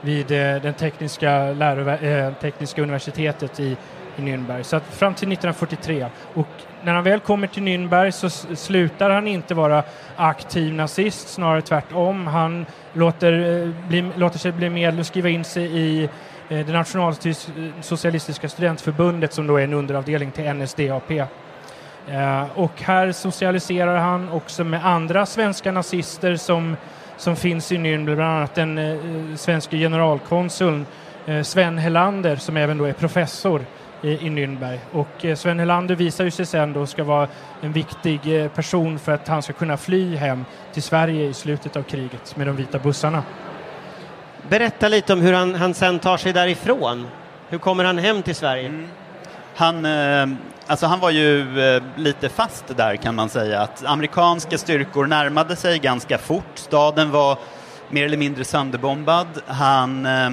vid 0.00 0.30
eh, 0.30 0.62
den 0.62 0.74
tekniska, 0.74 1.52
läro, 1.52 1.90
eh, 1.90 2.32
tekniska 2.34 2.82
universitetet 2.82 3.60
i, 3.60 3.76
i 4.16 4.20
Nürnberg. 4.20 4.62
Så 4.62 4.76
att 4.76 4.84
fram 4.84 5.14
till 5.14 5.32
1943. 5.32 6.06
Och 6.34 6.48
när 6.82 6.94
han 6.94 7.04
väl 7.04 7.20
kommer 7.20 7.46
till 7.46 7.62
Nürnberg 7.62 8.10
så 8.10 8.30
slutar 8.56 9.10
han 9.10 9.28
inte 9.28 9.54
vara 9.54 9.82
aktiv 10.16 10.74
nazist, 10.74 11.28
snarare 11.28 11.62
tvärtom. 11.62 12.26
Han 12.26 12.66
låter, 12.92 13.62
eh, 13.62 13.88
bli, 13.88 14.10
låter 14.16 14.38
sig 14.38 14.52
bli 14.52 14.70
medlem, 14.70 15.04
skriva 15.04 15.28
in 15.28 15.44
sig 15.44 15.78
i 15.78 16.08
Eh, 16.48 16.66
det 16.66 16.72
nationalsocialistiska 16.72 18.48
studentförbundet 18.48 19.32
som 19.32 19.46
då 19.46 19.56
är 19.56 19.64
en 19.64 19.72
underavdelning 19.72 20.30
till 20.30 20.52
NSDAP. 20.54 21.10
Eh, 21.10 22.44
och 22.54 22.82
här 22.82 23.12
socialiserar 23.12 23.96
han 23.98 24.28
också 24.28 24.64
med 24.64 24.86
andra 24.86 25.26
svenska 25.26 25.72
nazister 25.72 26.36
som, 26.36 26.76
som 27.16 27.36
finns 27.36 27.72
i 27.72 27.76
Nürnberg, 27.76 28.14
bland 28.14 28.36
annat 28.36 28.54
den 28.54 28.78
eh, 28.78 29.36
svenska 29.36 29.76
generalkonsuln 29.76 30.86
eh, 31.26 31.42
Sven 31.42 31.78
Helander 31.78 32.36
som 32.36 32.56
även 32.56 32.78
då 32.78 32.84
är 32.84 32.92
professor 32.92 33.64
i, 34.02 34.08
i 34.08 34.30
Nürnberg. 34.30 34.78
Och 34.92 35.24
eh, 35.24 35.36
Sven 35.36 35.58
Helander 35.58 35.94
visar 35.94 36.24
ju 36.24 36.30
sig 36.30 36.46
sen 36.46 36.72
då 36.72 36.86
ska 36.86 37.04
vara 37.04 37.28
en 37.60 37.72
viktig 37.72 38.42
eh, 38.42 38.48
person 38.48 38.98
för 38.98 39.12
att 39.12 39.28
han 39.28 39.42
ska 39.42 39.52
kunna 39.52 39.76
fly 39.76 40.16
hem 40.16 40.44
till 40.72 40.82
Sverige 40.82 41.24
i 41.24 41.34
slutet 41.34 41.76
av 41.76 41.82
kriget 41.82 42.36
med 42.36 42.46
de 42.46 42.56
vita 42.56 42.78
bussarna. 42.78 43.22
Berätta 44.48 44.88
lite 44.88 45.12
om 45.12 45.20
hur 45.20 45.32
han, 45.32 45.54
han 45.54 45.74
sen 45.74 45.98
tar 45.98 46.16
sig 46.16 46.32
därifrån. 46.32 47.06
Hur 47.48 47.58
kommer 47.58 47.84
han 47.84 47.98
hem 47.98 48.22
till 48.22 48.34
Sverige? 48.34 48.66
Mm. 48.66 48.88
Han, 49.56 49.84
eh, 49.84 50.26
alltså 50.66 50.86
han 50.86 51.00
var 51.00 51.10
ju 51.10 51.60
eh, 51.60 51.82
lite 51.96 52.28
fast 52.28 52.64
där 52.76 52.96
kan 52.96 53.14
man 53.14 53.28
säga. 53.28 53.60
Att 53.60 53.84
amerikanska 53.84 54.58
styrkor 54.58 55.06
närmade 55.06 55.56
sig 55.56 55.78
ganska 55.78 56.18
fort. 56.18 56.44
Staden 56.54 57.10
var 57.10 57.38
mer 57.88 58.04
eller 58.04 58.16
mindre 58.16 58.44
sönderbombad. 58.44 59.26
Han, 59.46 60.06
eh, 60.06 60.30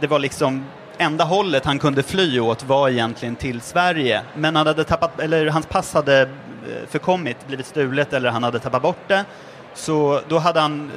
det 0.00 0.06
var 0.06 0.18
liksom 0.18 0.64
enda 0.98 1.24
hållet 1.24 1.64
han 1.64 1.78
kunde 1.78 2.02
fly 2.02 2.40
åt 2.40 2.62
var 2.62 2.88
egentligen 2.88 3.36
till 3.36 3.60
Sverige. 3.60 4.22
Men 4.34 4.56
han 4.56 4.66
hade 4.66 4.84
tappat, 4.84 5.20
eller 5.20 5.46
hans 5.46 5.66
pass 5.66 5.94
hade 5.94 6.28
förkommit, 6.88 7.46
blivit 7.46 7.66
stulet 7.66 8.12
eller 8.12 8.30
han 8.30 8.42
hade 8.42 8.58
tappat 8.58 8.82
bort 8.82 9.08
det. 9.08 9.24
Så 9.74 10.20
då 10.28 10.38
hade 10.38 10.60
han 10.60 10.90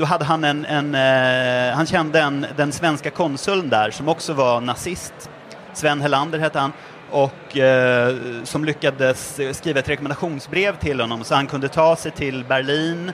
då 0.00 0.06
hade 0.06 0.24
han 0.24 0.44
en, 0.44 0.64
en 0.64 0.94
eh, 0.94 1.76
han 1.76 1.86
kände 1.86 2.20
en, 2.20 2.46
den 2.56 2.72
svenska 2.72 3.10
konsuln 3.10 3.68
där 3.68 3.90
som 3.90 4.08
också 4.08 4.32
var 4.32 4.60
nazist. 4.60 5.30
Sven 5.72 6.00
Helander 6.00 6.38
hette 6.38 6.58
han 6.58 6.72
och 7.10 7.56
eh, 7.56 8.14
som 8.44 8.64
lyckades 8.64 9.40
skriva 9.52 9.78
ett 9.78 9.88
rekommendationsbrev 9.88 10.76
till 10.76 11.00
honom 11.00 11.24
så 11.24 11.34
han 11.34 11.46
kunde 11.46 11.68
ta 11.68 11.96
sig 11.96 12.12
till 12.12 12.44
Berlin 12.44 13.12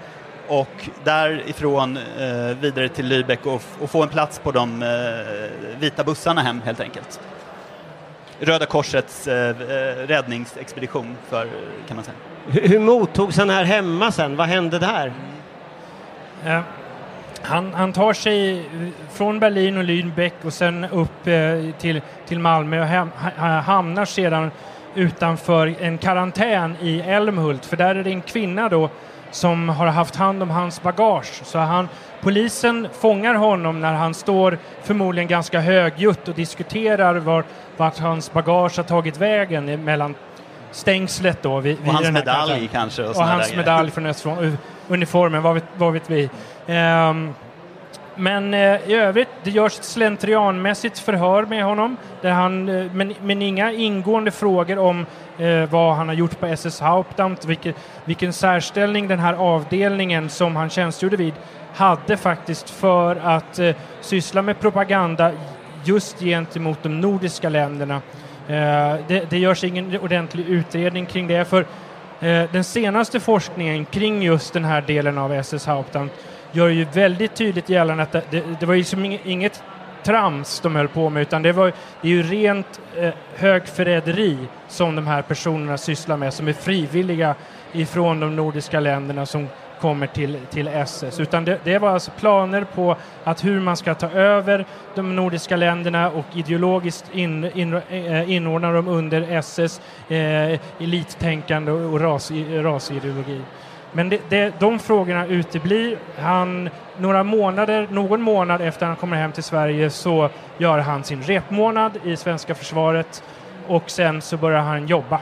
och 0.49 0.88
därifrån 1.05 1.97
eh, 1.97 2.57
vidare 2.61 2.88
till 2.88 3.12
Lübeck 3.12 3.47
och, 3.47 3.62
och, 3.81 3.90
få 3.90 4.02
en 4.02 4.09
plats 4.09 4.38
på 4.38 4.52
de 4.52 4.83
eh, 4.83 4.88
vita 5.81 6.05
bussarna 6.05 6.43
hem 6.43 6.62
helt 6.64 6.81
enkelt. 6.81 7.21
Röda 8.40 8.66
Korsets 8.66 9.26
eh, 9.26 9.49
eh, 9.49 10.07
räddningsexpedition 10.07 11.16
för, 11.28 11.49
kan 11.88 11.97
man 11.97 12.05
säga. 12.05 12.16
Hur, 12.47 12.69
hur 12.69 12.78
mottogs 12.78 13.38
han 13.38 13.50
här 13.50 13.64
hemma 13.64 14.12
sen? 14.12 14.37
Vad 14.37 14.47
hände 14.47 14.78
där? 14.78 15.12
Mm. 16.45 16.62
Han, 17.47 17.75
han, 17.75 17.93
tar 17.93 18.12
sig 18.12 18.65
från 19.12 19.41
Berlin 19.41 19.76
och 19.76 19.85
Lübeck 19.85 20.33
och 20.45 20.53
sen 20.53 20.85
upp 20.85 21.26
eh, 21.26 21.35
till, 21.79 22.00
till 22.26 22.38
Malmö 22.38 22.81
och 22.81 22.87
hem, 22.87 23.11
hamnar 23.65 24.05
sedan 24.05 24.50
utanför 24.95 25.75
en 25.81 25.99
karantän 25.99 26.76
i 26.81 27.00
Älmhult 27.00 27.67
för 27.67 27.76
där 27.76 27.95
är 27.95 28.05
det 28.05 28.11
en 28.11 28.21
kvinna 28.21 28.69
då 28.69 28.91
som 29.31 29.69
har 29.69 29.87
haft 29.87 30.17
hand 30.17 30.43
om 30.43 30.50
hans 30.50 30.83
bagage. 30.83 31.41
Så 31.45 31.59
han, 31.59 31.88
polisen 32.21 32.88
fångar 33.00 33.35
honom 33.35 33.81
när 33.81 33.93
han 33.93 34.15
står 34.15 34.59
förmodligen 34.83 35.29
ganska 35.29 35.61
högljutt 35.61 36.29
och 36.29 36.35
diskuterar 36.35 37.15
var, 37.15 37.45
vart 37.76 37.99
hans 37.99 38.33
bagage 38.33 38.76
har 38.76 38.85
tagit 38.85 39.17
vägen 39.17 39.85
mellan 39.85 40.15
stängslet 40.73 41.43
då. 41.43 41.61
Vid, 41.61 41.79
och 41.87 41.93
hans 41.93 42.11
medalj 42.11 42.69
kanske? 42.73 43.03
Och, 43.03 43.17
och 43.17 43.26
hans 43.26 43.57
medalj 43.57 43.91
från 43.91 44.07
Östfront, 44.07 44.59
uniformen, 44.88 45.43
vad 45.43 45.55
vet, 45.55 45.64
vad 45.76 45.93
vet 45.93 46.11
vi. 46.11 46.31
Um, 46.66 47.35
men 48.16 48.55
eh, 48.55 48.90
i 48.90 48.95
övrigt, 48.95 49.28
det 49.43 49.50
görs 49.50 49.78
ett 49.78 49.85
slentrianmässigt 49.85 50.99
förhör 50.99 51.43
med 51.47 51.64
honom, 51.64 51.97
där 52.21 52.31
han, 52.31 52.69
eh, 52.69 52.93
men, 52.93 53.14
men 53.23 53.43
inga 53.43 53.73
ingående 53.73 54.31
frågor 54.31 54.78
om 54.78 55.07
eh, 55.38 55.71
vad 55.71 55.95
han 55.95 56.09
har 56.09 56.14
gjort 56.14 56.40
på 56.40 56.47
SS 56.47 56.81
Hauptamt, 56.81 57.45
vilken, 57.45 57.75
vilken 58.05 58.33
särställning 58.33 59.09
den 59.09 59.19
här 59.19 59.35
avdelningen 59.35 60.28
som 60.28 60.57
han 60.57 60.71
tjänstgjorde 60.71 61.16
vid 61.16 61.35
hade 61.75 62.16
faktiskt 62.16 62.71
för 62.71 63.16
att 63.16 63.59
eh, 63.59 63.75
syssla 64.00 64.43
med 64.43 64.61
propaganda 64.61 65.33
just 65.85 66.21
gentemot 66.21 66.83
de 66.83 67.00
nordiska 67.00 67.49
länderna. 67.49 67.95
Eh, 68.49 68.97
det, 69.09 69.31
det 69.31 69.38
görs 69.38 69.64
ingen 69.64 69.99
ordentlig 70.00 70.47
utredning 70.47 71.07
kring 71.07 71.26
det, 71.26 71.45
för 71.45 71.66
Eh, 72.20 72.50
den 72.52 72.64
senaste 72.64 73.20
forskningen 73.20 73.85
kring 73.85 74.23
just 74.23 74.52
den 74.52 74.64
här 74.64 74.80
delen 74.80 75.18
av 75.18 75.32
SS 75.32 75.66
Hauptamt 75.66 76.12
gör 76.52 76.68
ju 76.68 76.85
väldigt 76.85 77.35
tydligt 77.35 77.68
gällande 77.68 78.02
att 78.02 78.12
det, 78.12 78.23
det, 78.30 78.42
det 78.61 78.66
var 78.66 78.75
ju 78.75 78.85
som 78.85 79.04
inget 79.25 79.62
trams 80.02 80.61
de 80.61 80.76
höll 80.76 80.88
på 80.88 81.11
med 81.11 81.23
utan 81.23 81.42
det, 81.42 81.52
var, 81.52 81.73
det 82.02 82.08
är 82.08 82.12
ju 82.12 82.23
rent 82.23 82.80
eh, 82.96 83.11
högförräderi 83.35 84.38
som 84.68 84.96
de 84.96 85.06
här 85.06 85.23
personerna 85.23 85.78
sysslar 85.78 86.16
med 86.16 86.35
som 86.35 86.49
är 86.49 86.52
frivilliga 86.52 87.35
ifrån 87.73 88.20
de 88.20 88.37
nordiska 88.37 88.80
länderna 88.80 89.26
som 89.26 89.49
kommer 89.80 90.06
till, 90.06 90.38
till 90.50 90.68
SS. 90.68 91.21
Utan 91.21 91.45
det, 91.45 91.59
det, 91.64 91.78
var 91.78 91.88
alltså 91.88 92.11
planer 92.11 92.66
på 92.75 92.97
att 93.25 93.45
hur 93.45 93.61
man 93.61 93.76
ska 93.76 93.95
ta 93.95 94.11
över 94.11 94.66
de 94.95 95.16
nordiska 95.16 95.56
länderna 95.56 96.11
och 96.11 96.25
ideologiskt 96.35 97.04
in, 97.12 97.45
in, 97.54 97.75
eh, 97.75 98.30
inordna 98.30 98.73
dem 98.73 98.88
under 98.88 99.23
SS, 99.23 99.80
eh, 100.09 100.61
elittänkande 100.78 101.73
och 101.73 102.00
ras, 102.00 102.30
rasideologi. 102.50 103.40
Men 103.92 104.09
det, 104.09 104.21
det, 104.28 104.61
de 104.61 104.78
frågorna 104.78 105.26
uteblir. 105.26 105.99
Han, 106.18 106.71
några 106.99 107.23
månader, 107.23 107.88
någon 107.90 108.23
månad 108.23 108.61
efter 108.61 108.87
han 108.87 108.97
kommer 108.97 109.16
hem 109.16 109.33
till 109.33 109.42
Sverige 109.42 109.90
så 109.90 110.28
gör 110.59 110.78
han 110.78 111.04
sin 111.04 111.23
repmånad 111.23 111.92
i 112.04 112.16
svenska 112.16 112.54
försvaret 112.54 113.23
och 113.66 113.90
sen 113.90 114.23
så 114.23 114.37
börjar 114.37 114.61
han 114.61 114.87
jobba 114.87 115.21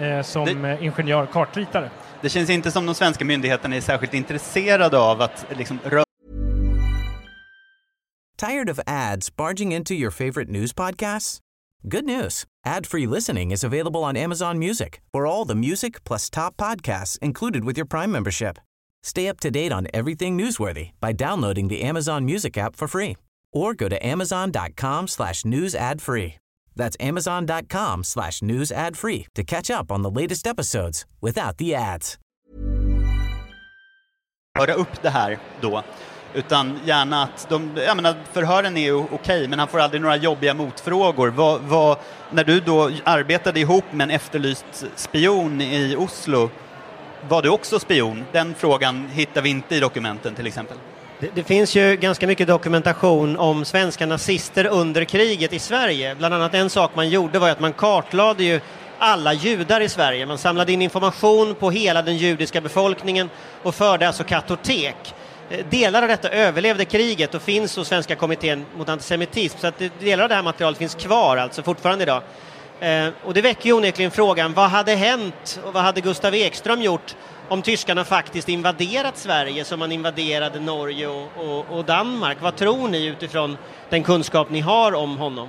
eh, 0.00 0.22
som 0.22 0.62
det, 0.62 0.78
ingenjör, 0.80 1.26
kartritare. 1.26 1.90
Det 2.20 2.28
känns 2.28 2.50
inte 2.50 2.70
som 2.70 2.86
de 2.86 2.94
svenska 2.94 3.24
myndigheterna 3.24 3.76
är 3.76 3.80
särskilt 3.80 4.14
intresserade 4.14 4.98
av 4.98 5.22
att 5.22 5.46
liksom 5.56 5.78
röra 5.84 6.06
Tired 8.36 8.68
of 8.68 8.78
ads 8.86 9.30
barging 9.30 9.72
into 9.72 9.94
your 9.94 10.10
favorite 10.10 10.50
news 10.50 10.74
podcasts? 10.74 11.38
Good 11.88 12.04
news. 12.04 12.44
Ad-free 12.66 13.06
listening 13.06 13.50
is 13.50 13.64
available 13.64 14.04
on 14.04 14.16
Amazon 14.16 14.58
Music 14.58 15.00
for 15.12 15.26
all 15.26 15.46
the 15.46 15.54
music 15.54 16.04
plus 16.04 16.28
top 16.28 16.56
podcasts 16.56 17.18
included 17.22 17.64
with 17.64 17.78
your 17.78 17.86
Prime 17.86 18.12
membership. 18.12 18.58
Stay 19.02 19.28
up 19.28 19.40
to 19.40 19.50
date 19.50 19.72
on 19.72 19.86
everything 19.94 20.36
newsworthy 20.36 20.90
by 21.00 21.12
downloading 21.12 21.68
the 21.68 21.82
Amazon 21.82 22.24
Music 22.24 22.58
app 22.58 22.76
for 22.76 22.88
free 22.88 23.16
or 23.52 23.72
go 23.72 23.88
to 23.88 24.06
amazon.com 24.06 25.08
slash 25.08 25.44
news 25.44 25.74
ad 25.74 26.02
free. 26.02 26.34
That's 26.76 26.96
amazon.com 27.00 28.04
slash 28.04 28.42
news 28.42 28.72
ad 28.72 28.96
free 28.96 29.26
to 29.34 29.42
catch 29.44 29.70
up 29.70 29.90
on 29.90 30.02
the 30.02 30.10
latest 30.10 30.46
episodes 30.46 31.04
without 31.20 31.56
the 31.58 31.74
ads. 31.74 32.18
Höra 34.58 34.74
upp 34.74 35.02
det 35.02 35.10
här 35.10 35.38
då 35.60 35.82
Utan 36.34 36.80
gärna 36.84 37.22
att 37.22 37.46
de, 37.48 37.70
jag 37.76 37.96
menar, 37.96 38.14
förhören 38.32 38.76
är 38.76 38.92
okej, 38.92 39.14
okay, 39.14 39.48
men 39.48 39.58
han 39.58 39.68
får 39.68 39.80
aldrig 39.80 40.02
några 40.02 40.16
jobbiga 40.16 40.54
motfrågor. 40.54 41.28
Vad, 41.28 41.60
vad, 41.60 41.98
när 42.30 42.44
du 42.44 42.60
då 42.60 42.90
arbetade 43.04 43.60
ihop 43.60 43.84
med 43.92 44.04
en 44.04 44.10
efterlyst 44.10 44.86
spion 44.96 45.60
i 45.60 45.96
Oslo, 45.98 46.50
var 47.28 47.42
du 47.42 47.48
också 47.48 47.78
spion? 47.78 48.24
Den 48.32 48.54
frågan 48.54 49.08
hittar 49.08 49.42
vi 49.42 49.50
inte 49.50 49.76
i 49.76 49.80
dokumenten 49.80 50.34
till 50.34 50.46
exempel. 50.46 50.76
Det, 51.20 51.30
det, 51.34 51.42
finns 51.42 51.74
ju 51.74 51.96
ganska 51.96 52.26
mycket 52.26 52.48
dokumentation 52.48 53.36
om 53.36 53.64
svenska 53.64 54.06
nazister 54.06 54.66
under 54.66 55.04
kriget 55.04 55.52
i 55.52 55.58
Sverige. 55.58 56.14
Bland 56.14 56.34
annat 56.34 56.54
en 56.54 56.70
sak 56.70 56.90
man 56.94 57.08
gjorde 57.08 57.38
var 57.38 57.50
att 57.50 57.60
man 57.60 57.72
kartlade 57.72 58.44
ju 58.44 58.60
alla 58.98 59.32
judar 59.32 59.80
i 59.80 59.88
Sverige. 59.88 60.26
Man 60.26 60.38
samlade 60.38 60.72
in 60.72 60.82
information 60.82 61.54
på 61.54 61.70
hela 61.70 62.02
den 62.02 62.16
judiska 62.16 62.60
befolkningen 62.60 63.30
och 63.62 63.74
förde 63.74 64.06
alltså 64.06 64.24
kartotek. 64.24 65.14
Eh, 65.50 65.66
delar 65.70 66.02
av 66.02 66.08
detta 66.08 66.28
överlevde 66.28 66.84
kriget 66.84 67.34
och 67.34 67.42
finns 67.42 67.76
hos 67.76 67.88
Svenska 67.88 68.16
kommittén 68.16 68.66
mot 68.76 68.88
antisemitism, 68.88 69.58
så 69.58 69.66
att 69.66 69.82
delar 70.00 70.22
av 70.22 70.28
det 70.28 70.34
här 70.34 70.42
materialet 70.42 70.78
finns 70.78 70.94
kvar 70.94 71.36
alltså 71.36 71.62
fortfarande 71.62 72.02
idag. 72.02 72.22
Eh, 72.80 73.08
och 73.24 73.34
det 73.34 73.42
väcker 73.42 73.66
ju 73.66 73.72
onekligen 73.72 74.10
frågan, 74.10 74.52
vad 74.52 74.70
hade 74.70 74.94
hänt 74.94 75.60
och 75.64 75.72
vad 75.72 75.82
hade 75.82 76.00
Gustav 76.00 76.34
Ekström 76.34 76.82
gjort 76.82 77.16
om 77.48 77.62
tyskarna 77.62 78.04
faktiskt 78.04 78.48
invaderat 78.48 79.16
Sverige 79.16 79.64
som 79.64 79.78
man 79.78 79.92
invaderade 79.92 80.60
Norge 80.60 81.06
och, 81.06 81.28
och, 81.36 81.66
och 81.70 81.84
Danmark? 81.84 82.36
Vad 82.40 82.56
tror 82.56 82.88
ni 82.88 83.06
utifrån 83.06 83.56
den 83.88 84.02
kunskap 84.02 84.50
ni 84.50 84.60
har 84.60 84.94
om 84.94 85.18
honom? 85.18 85.48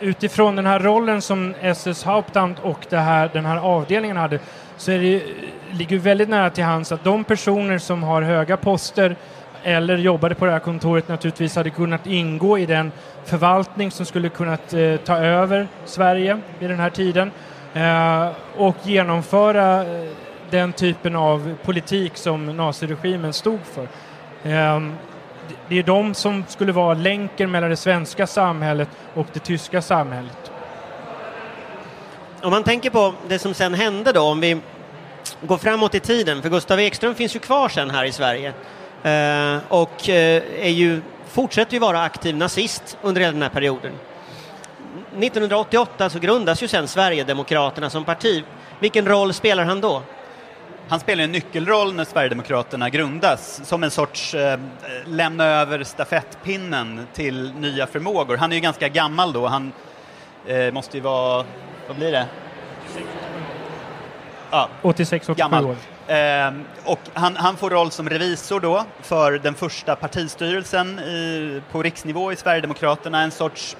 utifrån 0.00 0.56
den 0.56 0.66
här 0.66 0.80
rollen 0.80 1.22
som 1.22 1.54
SS 1.60 2.04
Hauptamt 2.04 2.58
och 2.58 2.86
det 2.88 2.96
här, 2.96 3.30
den 3.32 3.44
här 3.44 3.56
avdelningen 3.56 4.16
hade 4.16 4.38
så 4.76 4.92
är 4.92 4.98
det, 4.98 5.22
ligger 5.70 5.98
väldigt 5.98 6.28
nära 6.28 6.50
till 6.50 6.64
hands 6.64 6.92
att 6.92 7.04
de 7.04 7.24
personer 7.24 7.78
som 7.78 8.02
har 8.02 8.22
höga 8.22 8.56
poster 8.56 9.16
eller 9.62 9.98
jobbade 9.98 10.34
på 10.34 10.44
det 10.44 10.52
här 10.52 10.58
kontoret 10.58 11.08
naturligtvis 11.08 11.56
hade 11.56 11.70
kunnat 11.70 12.06
ingå 12.06 12.58
i 12.58 12.66
den 12.66 12.92
förvaltning 13.24 13.90
som 13.90 14.06
skulle 14.06 14.28
kunnat 14.28 14.72
eh, 14.72 14.96
ta 14.96 15.16
över 15.16 15.68
Sverige 15.84 16.40
vid 16.58 16.70
den 16.70 16.78
här 16.80 16.90
tiden 16.90 17.30
eh, 17.74 18.28
och 18.56 18.76
genomföra 18.82 19.84
eh, 19.84 20.10
den 20.50 20.72
typen 20.72 21.16
av 21.16 21.56
politik 21.64 22.16
som 22.16 22.56
naziregimen 22.56 23.32
stod 23.32 23.60
för. 23.74 23.82
Eh, 24.50 24.80
det 25.68 25.78
är 25.78 25.82
de 25.82 26.14
som 26.14 26.44
skulle 26.48 26.72
vara 26.72 26.94
länken 26.94 27.50
mellan 27.50 27.70
det 27.70 27.76
svenska 27.76 28.26
samhället 28.26 28.88
och 29.14 29.26
det 29.32 29.40
tyska 29.40 29.82
samhället. 29.82 30.50
Om 32.42 32.50
man 32.50 32.64
tänker 32.64 32.90
på 32.90 33.14
det 33.28 33.38
som 33.38 33.54
sen 33.54 33.74
hände 33.74 34.12
då, 34.12 34.20
om 34.20 34.40
vi 34.40 34.60
går 35.40 35.58
framåt 35.58 35.94
i 35.94 36.00
tiden, 36.00 36.42
för 36.42 36.48
Gustav 36.48 36.80
Ekström 36.80 37.14
finns 37.14 37.36
ju 37.36 37.40
kvar 37.40 37.68
sen 37.68 37.90
här 37.90 38.04
i 38.04 38.12
Sverige 38.12 38.52
Eh, 39.02 39.58
och 39.68 40.08
eh, 40.08 40.42
är 40.60 40.70
ju, 40.70 41.02
fortsätter 41.28 41.72
ju 41.72 41.78
vara 41.78 42.02
aktiv 42.02 42.36
nazist 42.36 42.98
under 43.02 43.20
hela 43.20 43.32
den 43.32 43.42
här 43.42 43.48
perioden. 43.48 43.92
1988 45.18 46.10
så 46.10 46.18
grundas 46.18 46.62
ju 46.62 46.68
sen 46.68 46.88
Sverigedemokraterna 46.88 47.90
som 47.90 48.04
parti. 48.04 48.44
Vilken 48.80 49.08
roll 49.08 49.32
spelar 49.32 49.64
han 49.64 49.80
då? 49.80 50.02
Han 50.88 51.00
spelar 51.00 51.24
en 51.24 51.32
nyckelroll 51.32 51.94
när 51.94 52.04
Sverigedemokraterna 52.04 52.90
grundas, 52.90 53.60
som 53.64 53.84
en 53.84 53.90
sorts 53.90 54.34
eh, 54.34 54.58
lämna 55.06 55.44
över 55.44 55.84
stafettpinnen 55.84 57.06
till 57.12 57.52
nya 57.52 57.86
förmågor. 57.86 58.36
Han 58.36 58.52
är 58.52 58.56
ju 58.56 58.60
ganska 58.60 58.88
gammal 58.88 59.32
då, 59.32 59.46
han 59.46 59.72
eh, 60.46 60.72
måste 60.72 60.96
ju 60.96 61.02
vara, 61.02 61.44
vad 61.88 61.96
blir 61.96 62.12
det? 62.12 62.26
Ja, 64.50 64.68
86-87 64.82 65.34
gammal. 65.34 65.64
år. 65.64 65.76
Eh, 66.14 66.52
och 66.84 66.98
han, 67.14 67.36
han 67.36 67.56
får 67.56 67.70
roll 67.70 67.90
som 67.90 68.08
revisor 68.08 68.60
då 68.60 68.84
för 69.02 69.32
den 69.38 69.54
första 69.54 69.96
partistyrelsen 69.96 70.98
i, 70.98 71.62
på 71.72 71.82
riksnivå 71.82 72.32
i 72.32 72.36
Sverigedemokraterna, 72.36 73.22
en 73.22 73.30
sorts, 73.30 73.76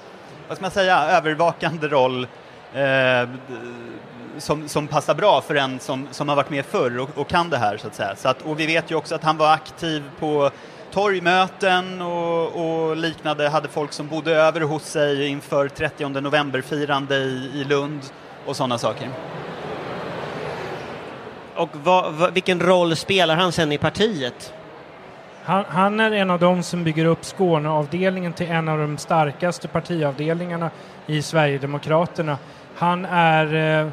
vad 0.47 0.57
ska 0.57 0.63
man 0.63 0.71
säga, 0.71 0.97
övervakande 0.97 1.87
roll 1.87 2.27
eh, 2.73 3.29
som, 4.37 4.67
som 4.67 4.87
passar 4.87 5.15
bra 5.15 5.41
för 5.41 5.55
en 5.55 5.79
som, 5.79 6.07
som 6.11 6.29
har 6.29 6.35
varit 6.35 6.49
med 6.49 6.65
förr 6.65 6.99
och, 6.99 7.09
och 7.15 7.27
kan 7.27 7.49
det 7.49 7.57
här 7.57 7.77
så 7.77 7.87
att 7.87 7.95
säga. 7.95 8.15
Så 8.15 8.29
att, 8.29 8.41
och 8.41 8.59
vi 8.59 8.65
vet 8.65 8.91
ju 8.91 8.95
också 8.95 9.15
att 9.15 9.23
han 9.23 9.37
var 9.37 9.53
aktiv 9.53 10.03
på 10.19 10.51
torgmöten 10.91 12.01
och, 12.01 12.87
och 12.87 12.97
liknande, 12.97 13.49
hade 13.49 13.67
folk 13.67 13.93
som 13.93 14.07
bodde 14.07 14.35
över 14.35 14.61
hos 14.61 14.83
sig 14.83 15.27
inför 15.27 15.67
30 15.67 16.09
november-firande 16.09 17.15
i, 17.15 17.51
i 17.53 17.63
Lund 17.63 18.01
och 18.45 18.55
sådana 18.55 18.77
saker. 18.77 19.09
Och 21.61 21.69
vad, 21.83 22.13
vad, 22.13 22.33
vilken 22.33 22.59
roll 22.59 22.95
spelar 22.95 23.35
han 23.35 23.51
sen 23.51 23.71
i 23.71 23.77
partiet? 23.77 24.53
Han, 25.43 25.65
han, 25.67 25.99
är 25.99 26.11
en 26.11 26.29
av 26.29 26.39
dem 26.39 26.63
som 26.63 26.83
bygger 26.83 27.05
upp 27.05 27.25
Skåneavdelningen 27.25 28.33
till 28.33 28.47
en 28.47 28.67
av 28.67 28.77
de 28.77 28.97
starkaste 28.97 29.67
partiavdelningarna 29.67 30.69
i 31.07 31.21
Sverigedemokraterna. 31.21 32.37
Han 32.75 33.05
är 33.05 33.79
eh, 33.81 33.87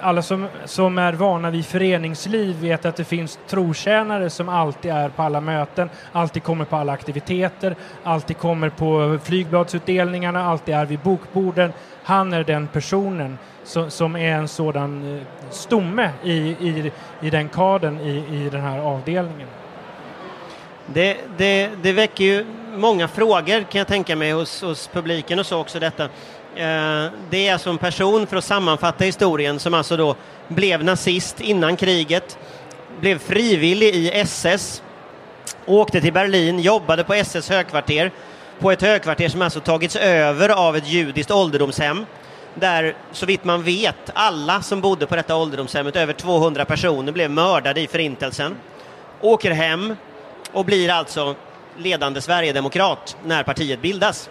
alla 0.00 0.22
som, 0.22 0.48
som 0.64 0.98
är 0.98 1.12
vana 1.12 1.50
vid 1.50 1.66
föreningsliv 1.66 2.56
vet 2.56 2.84
att 2.84 2.96
det 2.96 3.04
finns 3.04 3.38
trotjänare 3.48 4.30
som 4.30 4.48
alltid 4.48 4.90
är 4.90 5.08
på 5.08 5.22
alla 5.22 5.40
möten, 5.40 5.90
alltid 6.12 6.42
kommer 6.42 6.64
på 6.64 6.76
alla 6.76 6.92
aktiviteter, 6.92 7.76
alltid 8.02 8.38
kommer 8.38 8.68
på 8.68 9.18
flygbladsutdelningarna, 9.24 10.44
alltid 10.44 10.74
är 10.74 10.86
vid 10.86 10.98
bokborden. 10.98 11.72
Han 12.02 12.32
är 12.32 12.44
den 12.44 12.66
personen 12.66 13.38
som, 13.64 13.90
som 13.90 14.16
är 14.16 14.32
en 14.32 14.48
sådan 14.48 15.16
eh, 15.16 15.22
stomme 15.50 16.10
i, 16.22 16.36
i, 16.36 16.92
i 17.20 17.30
den 17.30 17.48
kadern 17.48 18.00
i, 18.00 18.44
i 18.44 18.50
den 18.50 18.60
här 18.60 18.78
avdelningen. 18.78 19.48
Det, 20.86 21.16
det, 21.36 21.70
det 21.82 21.92
väcker 21.92 22.24
ju 22.24 22.46
många 22.76 23.08
frågor 23.08 23.62
kan 23.62 23.78
jag 23.78 23.86
tänka 23.86 24.16
mig 24.16 24.32
hos, 24.32 24.62
hos 24.62 24.88
publiken 24.88 25.38
och 25.38 25.46
så 25.46 25.60
också 25.60 25.80
detta. 25.80 26.08
Eh, 26.56 27.06
det 27.30 27.48
är 27.48 27.52
alltså 27.52 27.70
en 27.70 27.78
person, 27.78 28.26
för 28.26 28.36
att 28.36 28.44
sammanfatta 28.44 29.04
historien, 29.04 29.58
som 29.58 29.74
alltså 29.74 29.96
då 29.96 30.16
blev 30.48 30.84
nazist 30.84 31.40
innan 31.40 31.76
kriget, 31.76 32.38
blev 33.00 33.18
frivillig 33.18 33.94
i 33.94 34.10
SS, 34.10 34.82
åkte 35.66 36.00
till 36.00 36.12
Berlin, 36.12 36.60
jobbade 36.60 37.04
på 37.04 37.14
SS 37.14 37.50
högkvarter, 37.50 38.10
på 38.58 38.72
ett 38.72 38.82
högkvarter 38.82 39.28
som 39.28 39.42
alltså 39.42 39.60
tagits 39.60 39.96
över 39.96 40.48
av 40.48 40.76
ett 40.76 40.88
judiskt 40.88 41.30
ålderdomshem, 41.30 42.06
där 42.54 42.96
så 43.12 43.26
vitt 43.26 43.44
man 43.44 43.62
vet 43.62 44.10
alla 44.14 44.62
som 44.62 44.80
bodde 44.80 45.06
på 45.06 45.16
detta 45.16 45.36
ålderdomshemmet, 45.36 45.96
över 45.96 46.12
200 46.12 46.64
personer, 46.64 47.12
blev 47.12 47.30
mördade 47.30 47.80
i 47.80 47.86
förintelsen. 47.86 48.56
Åker 49.20 49.50
hem 49.50 49.96
och 50.52 50.64
blir 50.64 50.90
alltså 50.90 51.34
ledande 51.78 52.20
sverigedemokrat 52.20 53.16
när 53.24 53.42
partiet 53.42 53.82
bildas. 53.82 54.30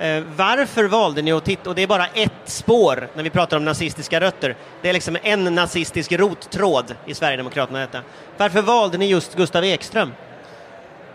Eh, 0.00 0.22
varför 0.36 0.84
valde 0.84 1.22
ni 1.22 1.32
att 1.32 1.44
titta, 1.44 1.70
och 1.70 1.76
det 1.76 1.82
är 1.82 1.86
bara 1.86 2.06
ett 2.06 2.32
spår 2.44 3.08
när 3.14 3.22
vi 3.22 3.30
pratar 3.30 3.56
om 3.56 3.64
nazistiska 3.64 4.20
rötter, 4.20 4.56
det 4.82 4.88
är 4.88 4.92
liksom 4.92 5.16
en 5.22 5.54
nazistisk 5.54 6.12
rottråd 6.12 6.94
i 7.06 7.14
Sverigedemokraterna 7.14 7.78
detta. 7.78 8.02
Varför 8.36 8.62
valde 8.62 8.98
ni 8.98 9.06
just 9.06 9.36
Gustav 9.36 9.64
Ekström? 9.64 10.12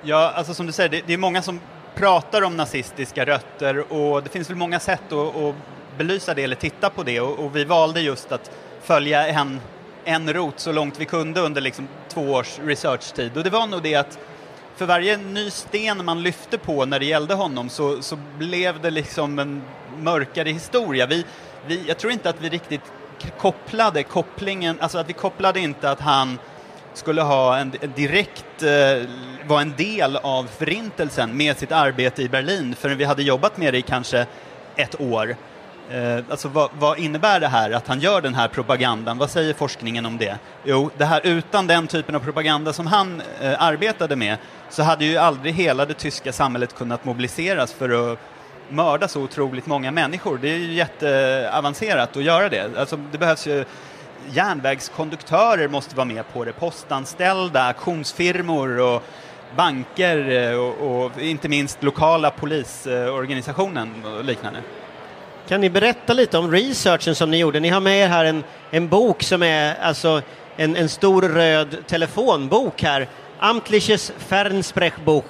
Ja, 0.02 0.32
alltså 0.36 0.54
som 0.54 0.65
du 0.65 0.71
säger, 0.71 0.89
det, 0.89 1.02
det 1.08 1.13
är 1.13 1.17
många 1.17 1.41
som 1.41 1.60
pratar 1.95 2.41
om 2.41 2.58
nazistiska 2.58 3.26
rötter 3.26 3.93
och 3.93 4.24
det 4.24 4.30
finns 4.30 4.50
väl 4.50 4.58
många 4.58 4.80
sätt 4.80 5.12
att, 5.12 5.36
att 5.36 5.56
belysa 5.98 6.34
det 6.34 6.43
eller 6.43 6.56
titta 6.56 6.89
på 6.89 7.04
det 7.04 7.19
och, 7.19 7.39
och, 7.39 7.56
vi 7.56 7.63
valde 7.63 8.02
just 8.02 8.32
att 8.32 8.52
följa 8.84 9.28
en, 9.28 9.62
en 10.04 10.34
rot 10.34 10.60
så 10.60 10.71
långt 10.71 11.00
vi 11.00 11.06
kunde 11.06 11.41
under 11.41 11.62
liksom 11.62 11.88
två 12.10 12.21
års 12.21 12.60
researchtid 12.60 13.38
och 13.38 13.43
det 13.43 13.50
var 13.50 13.67
nog 13.67 13.84
det 13.84 13.95
att 13.95 14.19
för 14.76 14.86
varje 14.86 15.18
ny 15.18 15.50
sten 15.50 16.06
man 16.06 16.24
lyfte 16.24 16.58
på 16.58 16.86
när 16.86 17.00
det 17.00 17.06
gällde 17.06 17.34
honom 17.34 17.70
så, 17.70 18.02
så 18.02 18.18
blev 18.38 18.82
det 18.82 18.92
liksom 18.92 19.40
en 19.40 19.62
mörkare 19.98 20.50
historia. 20.50 21.06
Vi, 21.06 21.26
vi, 21.68 21.84
jag 21.88 21.98
tror 21.98 22.14
inte 22.14 22.30
att 22.30 22.42
vi 22.42 22.50
riktigt 22.50 22.82
kopplade 23.38 24.04
kopplingen, 24.04 24.78
alltså 24.80 24.98
att 24.98 25.10
vi 25.10 25.14
kopplade 25.14 25.60
inte 25.60 25.90
att 25.90 26.00
han 26.00 26.40
skulle 26.94 27.22
ha 27.22 27.58
en, 27.58 27.74
direkt 27.96 28.64
eh, 28.64 29.10
vara 29.48 29.62
en 29.62 29.74
del 29.78 30.16
av 30.16 30.44
förintelsen 30.44 31.38
med 31.38 31.58
sitt 31.58 31.72
arbete 31.72 32.22
i 32.22 32.30
Berlin 32.30 32.76
förrän 32.80 32.98
vi 32.98 33.04
hade 33.04 33.24
jobbat 33.24 33.58
med 33.58 33.74
det 33.74 33.78
i 33.78 33.82
kanske 33.82 34.26
ett 34.76 35.02
år. 35.02 35.36
Eh, 35.89 36.24
alltså 36.30 36.48
vad, 36.48 36.69
vad, 36.80 37.00
innebär 37.00 37.39
det 37.39 37.48
här 37.48 37.71
att 37.71 37.88
han 37.88 38.00
gör 38.00 38.21
den 38.21 38.34
här 38.34 38.48
propagandan? 38.48 39.17
Vad 39.17 39.30
säger 39.30 39.54
forskningen 39.54 40.06
om 40.06 40.17
det? 40.17 40.38
Jo, 40.63 40.89
det 40.98 41.06
här 41.06 41.21
utan 41.24 41.67
den 41.67 41.88
typen 41.88 42.15
av 42.15 42.19
propaganda 42.19 42.74
som 42.74 42.88
han 42.88 43.21
eh, 43.41 43.63
arbetade 43.63 44.15
med 44.15 44.38
så 44.69 44.84
hade 44.84 45.06
ju 45.06 45.17
aldrig 45.17 45.54
hela 45.54 45.86
det 45.86 45.93
tyska 45.93 46.34
samhället 46.34 46.76
kunnat 46.76 47.06
mobiliseras 47.06 47.74
för 47.74 48.12
att 48.12 48.19
mörda 48.69 49.08
så 49.08 49.21
otroligt 49.21 49.65
många 49.65 49.91
människor. 49.91 50.38
Det 50.41 50.50
är 50.50 50.58
ju 50.58 50.74
jätteavancerat 50.74 52.17
att 52.17 52.24
göra 52.24 52.50
det. 52.50 52.78
Alltså, 52.78 53.00
det 53.12 53.17
behövs 53.17 53.48
ju 53.48 53.65
järnvägskonduktörer 54.32 55.67
måste 55.67 55.95
vara 55.95 56.06
med 56.06 56.34
på 56.34 56.45
det, 56.45 56.52
postanställda, 56.54 57.63
auktionsfirmor 57.63 58.80
och 58.80 59.04
banker 59.56 60.30
eh, 60.30 60.60
och, 60.60 61.06
och 61.06 61.21
inte 61.21 61.50
minst 61.50 61.84
lokala 61.84 62.32
polisorganisationen 62.32 64.06
och 64.06 64.24
liknande. 64.24 64.60
Kan 65.48 65.62
ni 65.62 65.70
berätta 65.70 66.14
lite 66.14 66.38
om 66.38 66.52
researchen 66.52 67.16
som 67.16 67.32
ni 67.32 67.38
gjorde? 67.38 67.60
Ni 67.60 67.70
har 67.70 67.82
med 67.82 68.04
er 68.04 68.08
här 68.08 68.26
en, 68.26 68.44
en 68.72 68.88
bok 68.88 69.24
som 69.24 69.44
är 69.44 69.76
alltså 69.82 70.22
en, 70.58 70.76
en 70.76 70.90
stor 70.90 71.22
röd 71.22 71.88
telefonbok 71.88 72.84
här. 72.84 73.08
Amtliches 73.40 74.12
Fernsprechbuch. 74.18 75.24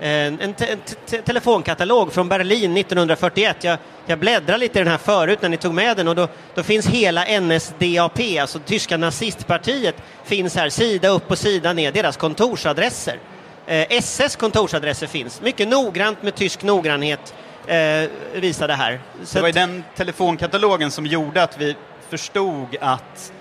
En, 0.00 0.40
en 0.40 0.54
te 0.54 0.76
te 1.06 1.22
telefonkatalog 1.22 2.12
från 2.12 2.28
Berlin 2.28 2.76
1941. 2.76 3.56
Jag, 3.64 3.78
jag 4.06 4.18
bläddrade 4.18 4.58
lite 4.58 4.78
i 4.78 4.82
den 4.82 4.90
här 4.90 4.98
förut 4.98 5.42
när 5.42 5.48
ni 5.48 5.56
tog 5.56 5.74
med 5.74 5.96
den 5.96 6.08
och 6.08 6.14
då, 6.14 6.28
då 6.54 6.62
finns 6.62 6.86
hela 6.86 7.40
NSDAP, 7.40 8.20
alltså 8.40 8.58
tyska 8.58 8.96
nazistpartiet, 8.96 9.94
finns 10.24 10.56
här 10.56 10.68
sida 10.68 11.08
upp 11.08 11.30
och 11.30 11.38
sida 11.38 11.72
ner, 11.72 11.92
deras 11.92 12.16
kontorsadresser. 12.16 13.18
Eh, 13.66 13.86
SS 13.90 14.36
kontorsadresser 14.36 15.06
finns, 15.06 15.40
mycket 15.40 15.68
noggrant 15.68 16.22
med 16.22 16.34
tysk 16.34 16.62
noggrannhet 16.62 17.34
eh, 17.66 18.10
visa 18.34 18.66
det 18.66 18.74
här. 18.74 19.00
Så 19.24 19.38
det 19.38 19.40
var 19.40 19.48
ju 19.48 19.52
den 19.52 19.84
telefonkatalogen 19.96 20.90
som 20.90 21.06
gjorde 21.06 21.42
att 21.42 21.60
vi 21.60 21.76
förstod 22.08 22.76
att 22.80 23.32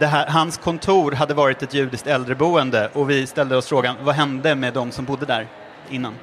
här, 0.00 0.26
hans 0.26 0.56
kontor 0.56 1.12
hade 1.12 1.34
varit 1.34 1.62
ett 1.62 1.74
judiskt 1.74 2.06
äldreboende 2.06 2.90
och 2.92 3.10
vi 3.10 3.26
ställde 3.26 3.56
oss 3.56 3.66
frågan, 3.66 3.96
vad 4.02 4.14
hände 4.14 4.54
med 4.54 4.74
de 4.74 4.90
som 4.90 5.04
bodde 5.04 5.26
där 5.26 5.46
innan? 5.90 6.14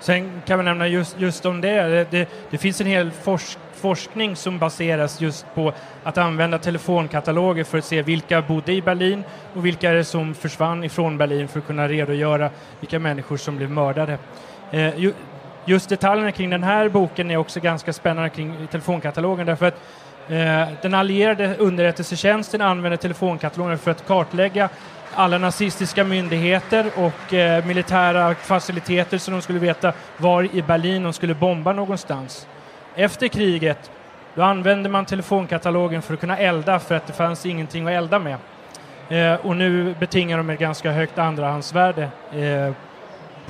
Sen 0.00 0.42
kan 0.46 0.58
man 0.58 0.64
nämna 0.64 0.88
just, 0.88 1.20
just 1.20 1.46
om 1.46 1.60
det, 1.60 1.82
det, 1.82 2.10
det, 2.10 2.28
det 2.50 2.58
finns 2.58 2.80
en 2.80 2.86
hel 2.86 3.10
forsk, 3.10 3.58
forskning 3.74 4.36
som 4.36 4.58
baseras 4.58 5.20
just 5.20 5.46
på 5.54 5.72
att 6.04 6.18
använda 6.18 6.58
telefonkataloger 6.58 7.64
för 7.64 7.78
att 7.78 7.84
se 7.84 8.02
vilka 8.02 8.42
bodde 8.42 8.72
i 8.72 8.82
Berlin 8.82 9.24
och 9.54 9.66
vilka 9.66 9.90
är 9.90 9.94
det 9.94 10.04
som 10.04 10.34
försvann 10.34 10.84
ifrån 10.84 11.18
Berlin 11.18 11.48
för 11.48 11.58
att 11.58 11.66
kunna 11.66 11.88
redogöra 11.88 12.50
vilka 12.80 12.98
människor 12.98 13.36
som 13.36 13.56
blev 13.56 13.70
mördade. 13.70 14.18
Eh, 14.70 15.12
just 15.70 15.88
detaljerna 15.88 16.32
kring 16.32 16.50
den 16.50 16.62
här 16.62 16.88
boken 16.88 17.30
är 17.30 17.36
också 17.36 17.60
ganska 17.60 17.92
spännande 17.92 18.30
kring 18.30 18.66
telefonkatalogen 18.70 19.46
därför 19.46 19.66
att 19.66 19.80
eh, 20.28 20.68
den 20.82 20.94
allierade 20.94 21.56
underrättelsetjänsten 21.56 22.60
använde 22.60 22.96
telefonkatalogen 22.96 23.78
för 23.78 23.90
att 23.90 24.06
kartlägga 24.06 24.68
alla 25.14 25.38
nazistiska 25.38 26.04
myndigheter 26.04 26.86
och 26.96 27.34
eh, 27.34 27.64
militära 27.66 28.34
faciliteter 28.34 29.18
så 29.18 29.30
de 29.30 29.42
skulle 29.42 29.58
veta 29.58 29.92
var 30.16 30.56
i 30.56 30.62
Berlin 30.62 31.02
de 31.02 31.12
skulle 31.12 31.34
bomba 31.34 31.72
någonstans. 31.72 32.46
Efter 32.94 33.28
kriget 33.28 33.90
då 34.34 34.42
använde 34.42 34.88
man 34.88 35.04
telefonkatalogen 35.04 36.02
för 36.02 36.14
att 36.14 36.20
kunna 36.20 36.38
elda 36.38 36.78
för 36.78 36.94
att 36.94 37.06
det 37.06 37.12
fanns 37.12 37.46
ingenting 37.46 37.86
att 37.86 37.92
elda 37.92 38.18
med. 38.18 38.36
Eh, 39.08 39.46
och 39.46 39.56
nu 39.56 39.94
betingar 40.00 40.36
de 40.36 40.50
ett 40.50 40.58
ganska 40.58 40.92
högt 40.92 41.18
andrahandsvärde 41.18 42.08
eh, 42.32 42.72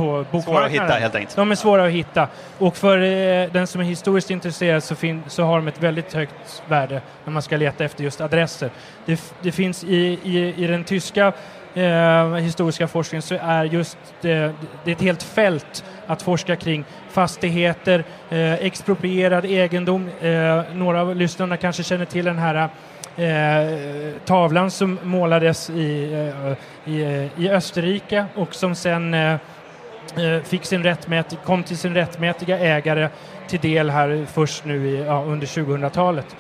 på 0.01 0.25
bokmarknaden. 0.31 0.43
Svåra 0.43 0.65
att 0.65 0.71
hitta 0.73 0.95
helt 1.01 1.15
enkelt. 1.15 1.37
De 1.37 1.51
är 1.51 1.55
svåra 1.55 1.85
att 1.85 1.91
hitta. 1.91 2.29
Och 2.59 2.77
för 2.77 2.99
eh, 2.99 3.51
den 3.53 3.67
som 3.67 3.81
är 3.81 3.85
historiskt 3.85 4.31
intresserad 4.31 4.83
så, 4.85 4.95
fin- 4.95 5.23
så 5.27 5.43
har 5.45 5.57
de 5.57 5.69
ett 5.69 5.83
väldigt 5.83 6.13
högt 6.15 6.63
värde 6.69 7.01
när 7.25 7.33
man 7.33 7.43
ska 7.43 7.57
leta 7.57 7.85
efter 7.85 8.05
just 8.05 8.21
adresser. 8.21 8.71
Det, 9.07 9.13
f- 9.13 9.33
det 9.43 9.53
finns 9.53 9.85
i, 9.85 10.19
i, 10.25 10.55
i 10.65 10.67
den 10.67 10.85
tyska 10.85 11.33
eh, 11.75 12.35
historiska 12.35 12.89
forskningen 12.89 13.23
så 13.23 13.35
är 13.43 13.65
just 13.65 13.99
det, 14.21 14.53
det 14.85 14.91
är 14.91 14.95
ett 14.95 15.03
helt 15.03 15.23
fält 15.23 15.85
att 16.07 16.23
forska 16.23 16.57
kring 16.57 16.85
fastigheter, 17.11 18.05
eh, 18.31 18.53
exproprierad 18.55 19.45
egendom. 19.45 20.09
Eh, 20.21 20.63
några 20.75 21.01
av 21.01 21.17
lyssnarna 21.17 21.57
kanske 21.57 21.83
känner 21.83 22.05
till 22.05 22.25
den 22.25 22.39
här 22.39 22.69
eh, 23.17 24.13
tavlan 24.25 24.71
som 24.71 24.99
målades 25.03 25.71
i, 25.71 26.13
eh, 26.13 26.93
i, 26.95 27.03
eh, 27.03 27.43
i 27.45 27.51
Österrike 27.51 28.25
och 28.35 28.55
som 28.55 28.75
sen 28.75 29.15
eh, 29.15 29.33
eh, 29.33 29.39
Eh, 30.17 30.43
fick 30.43 30.65
sin 30.65 30.83
rättmät, 30.83 31.39
kom 31.45 31.63
till 31.63 31.77
sin 31.77 31.95
rättmätiga 31.95 32.59
ägare 32.59 33.09
till 33.49 33.61
del 33.61 33.91
här 33.91 34.27
först 34.33 34.65
nu 34.65 34.89
i, 34.89 35.05
ja, 35.05 35.23
under 35.23 35.47
2000-talet. 35.47 36.37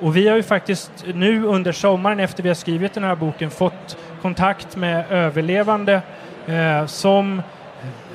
Och 0.00 0.16
vi 0.16 0.28
har 0.28 0.36
ju 0.36 0.42
faktiskt 0.42 0.92
nu 1.14 1.44
under 1.44 1.72
sommaren 1.72 2.20
efter 2.20 2.42
vi 2.42 2.48
har 2.48 2.54
skrivit 2.54 2.94
den 2.94 3.04
här 3.04 3.16
boken 3.16 3.50
fått 3.50 3.96
kontakt 4.22 4.76
med 4.76 5.04
överlevande 5.10 6.02
eh, 6.46 6.86
som 6.86 7.42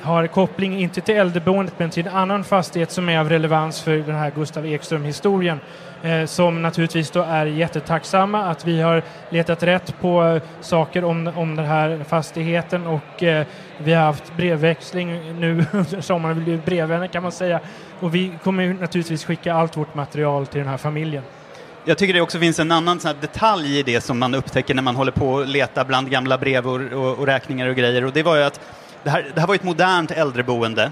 har 0.02 0.26
koppling 0.26 0.80
inte 0.80 1.00
till 1.00 1.16
äldreboendet 1.16 1.78
men 1.78 1.90
till 1.90 2.06
en 2.06 2.14
annan 2.14 2.44
fastighet 2.44 2.90
som 2.90 3.08
är 3.08 3.18
av 3.18 3.28
relevans 3.28 3.82
för 3.82 3.96
den 3.96 4.14
här 4.14 4.30
Gustav 4.30 4.66
Ekström-historien. 4.66 5.60
Eh, 6.02 6.26
som 6.26 6.62
naturligtvis 6.62 7.10
då 7.10 7.22
är 7.22 7.46
jättetacksamma 7.46 8.44
att 8.44 8.64
vi 8.64 8.80
har 8.80 9.02
letat 9.30 9.62
rätt 9.62 10.00
på 10.00 10.24
eh, 10.24 10.42
saker 10.60 11.04
om, 11.04 11.32
om 11.36 11.56
den 11.56 11.66
här 11.66 12.04
fastigheten 12.08 12.86
och 12.86 13.22
eh, 13.22 13.46
vi 13.78 13.92
har 13.92 14.04
haft 14.04 14.36
brevväxling 14.36 15.40
nu 15.40 15.64
under 15.72 16.00
sommaren, 16.00 16.38
vi 16.38 16.44
blev 16.44 16.64
brevvänner 16.64 17.06
kan 17.06 17.22
man 17.22 17.32
säga. 17.32 17.60
Och 18.00 18.14
vi 18.14 18.32
kommer 18.44 18.74
naturligtvis 18.74 19.24
skicka 19.24 19.54
allt 19.54 19.76
vårt 19.76 19.94
material 19.94 20.46
till 20.46 20.58
den 20.58 20.68
här 20.68 20.76
familjen. 20.76 21.22
Jag 21.84 21.98
tycker 21.98 22.14
det 22.14 22.20
också 22.20 22.38
finns 22.38 22.58
en 22.58 22.72
annan 22.72 23.00
sån 23.00 23.08
här 23.08 23.16
detalj 23.20 23.78
i 23.78 23.82
det 23.82 24.00
som 24.00 24.18
man 24.18 24.34
upptäcker 24.34 24.74
när 24.74 24.82
man 24.82 24.96
håller 24.96 25.12
på 25.12 25.40
att 25.40 25.48
leta 25.48 25.84
bland 25.84 26.10
gamla 26.10 26.38
brev 26.38 26.68
och, 26.68 26.80
och, 26.92 27.18
och 27.18 27.26
räkningar 27.26 27.68
och 27.68 27.76
grejer. 27.76 28.04
Och 28.04 28.12
det 28.12 28.22
var 28.22 28.36
ju 28.36 28.42
att 28.42 28.60
det 29.02 29.10
här, 29.10 29.30
det 29.34 29.40
här 29.40 29.48
var 29.48 29.54
ett 29.54 29.62
modernt 29.62 30.10
äldreboende 30.10 30.90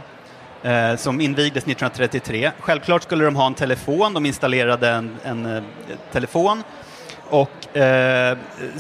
eh, 0.63 0.97
som 0.97 1.21
invigdes 1.21 1.65
1933. 1.65 2.53
Självklart 2.61 3.03
skulle 3.03 3.25
de 3.25 3.37
ha 3.37 3.47
en 3.47 3.55
telefon, 3.55 4.15
de 4.15 4.27
installerade 4.27 4.89
en, 4.89 5.17
en 5.25 5.57
eh, 5.57 5.63
telefon. 6.13 6.63
Och, 7.31 7.77
eh, 7.77 8.37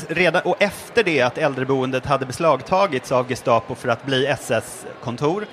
redan, 0.08 0.42
och 0.42 0.62
efter 0.62 1.04
det 1.04 1.22
att 1.22 1.38
äldreboendet 1.38 2.06
hade 2.06 2.26
beslagtagits 2.26 3.12
av 3.12 3.28
Gestapo 3.28 3.74
för 3.74 3.88
att 3.88 4.06
bli 4.06 4.26
SS-kontor 4.26 5.46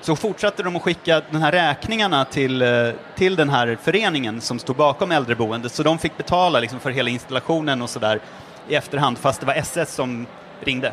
så 0.00 0.16
fortsatte 0.16 0.62
de 0.62 0.76
att 0.76 0.82
skicka 0.82 1.22
de 1.30 1.42
här 1.42 1.52
räkningarna 1.52 2.24
till, 2.24 2.62
eh, 2.62 2.88
till 3.16 3.36
den 3.36 3.48
här 3.48 3.78
föreningen 3.82 4.40
som 4.40 4.58
stod 4.58 4.76
bakom 4.76 5.12
äldreboendet. 5.12 5.72
Så 5.72 5.82
de 5.82 5.98
fick 5.98 6.16
betala 6.16 6.60
liksom 6.60 6.80
för 6.80 6.90
hela 6.90 7.10
installationen 7.10 7.82
och 7.82 7.90
sådär 7.90 8.20
i 8.68 8.74
efterhand 8.74 9.18
fast 9.18 9.40
det 9.40 9.46
var 9.46 9.54
SS 9.54 9.94
som 9.94 10.26
ringde. 10.60 10.92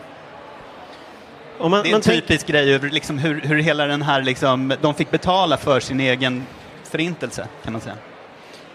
Man, 1.59 1.71
Det 1.71 1.77
är 1.77 1.81
man 1.81 1.85
en 1.93 2.01
tänk- 2.01 2.03
typisk 2.27 2.47
grej 2.47 2.77
hur, 2.77 2.89
liksom, 2.89 3.17
hur, 3.17 3.41
hur 3.41 3.59
hela 3.59 3.85
den 3.85 4.01
här, 4.01 4.21
liksom, 4.21 4.73
de 4.81 4.93
fick 4.93 5.11
betala 5.11 5.57
för 5.57 5.79
sin 5.79 5.99
egen 5.99 6.45
förintelse 6.91 7.47
kan 7.63 7.73
man 7.73 7.81
säga. 7.81 7.95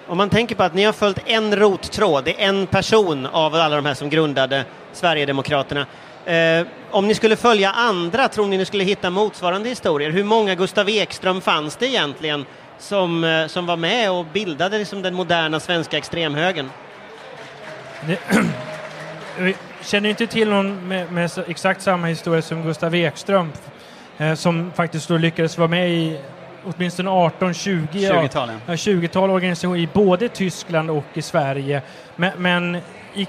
Om 0.07 0.18
man 0.18 0.31
tänker 0.31 0.55
på 0.55 0.62
att 0.62 0.75
ni 0.75 0.85
har 0.85 0.92
följt 0.92 1.18
en 1.27 1.57
rottråd, 1.57 2.25
det 2.25 2.42
är 2.42 2.49
en 2.49 2.66
person 2.66 3.27
av 3.27 3.55
alla 3.55 3.77
de 3.77 3.87
här 3.87 3.94
som 3.94 4.11
grundade 4.11 4.64
Sverigedemokraterna. 4.92 5.87
Eh, 6.27 6.66
om 6.90 7.09
ni 7.09 7.14
skulle 7.14 7.37
följa 7.37 7.70
andra, 7.70 8.29
tror 8.29 8.47
ni 8.47 8.57
ni 8.57 8.64
skulle 8.64 8.85
hitta 8.85 9.11
motsvarande 9.11 9.68
historier? 9.68 10.11
Hur 10.11 10.25
många 10.25 10.55
Gustav 10.55 10.88
Ekström 10.88 11.40
fanns 11.40 11.77
det 11.77 11.87
egentligen 11.87 12.44
som, 12.79 13.25
eh, 13.25 13.47
som 13.47 13.66
var 13.66 13.77
med 13.77 14.11
och 14.11 14.27
bildade 14.33 14.79
liksom 14.79 15.03
den 15.03 15.14
moderna 15.14 15.61
svenska 15.61 15.99
extremhögern? 15.99 16.70
Känner 19.85 20.09
inte 20.09 20.27
till 20.27 20.51
någon 20.51 20.88
med, 20.88 21.12
med 21.12 21.31
exakt 21.49 21.83
samma 21.83 22.07
historia 22.07 22.42
som 22.42 22.62
Gustav 22.62 22.94
Ekström 22.94 23.53
eh, 24.18 24.35
som 24.35 24.73
faktiskt 24.75 25.09
då 25.09 25.16
lyckades 25.16 25.59
vara 25.59 25.68
med 25.68 25.90
i 25.90 26.20
åtminstone 26.64 27.11
18-20 27.11 27.87
ja, 27.92 28.12
20-tal, 28.12 28.49
ja. 28.49 28.55
ja, 28.66 28.75
20-tal 28.75 29.31
organisationer 29.31 29.79
i 29.79 29.88
både 29.92 30.29
Tyskland 30.29 30.90
och 30.90 31.05
i 31.14 31.23
Sverige. 31.23 31.83
Men, 32.16 32.33
men 32.38 32.77
i, 33.14 33.29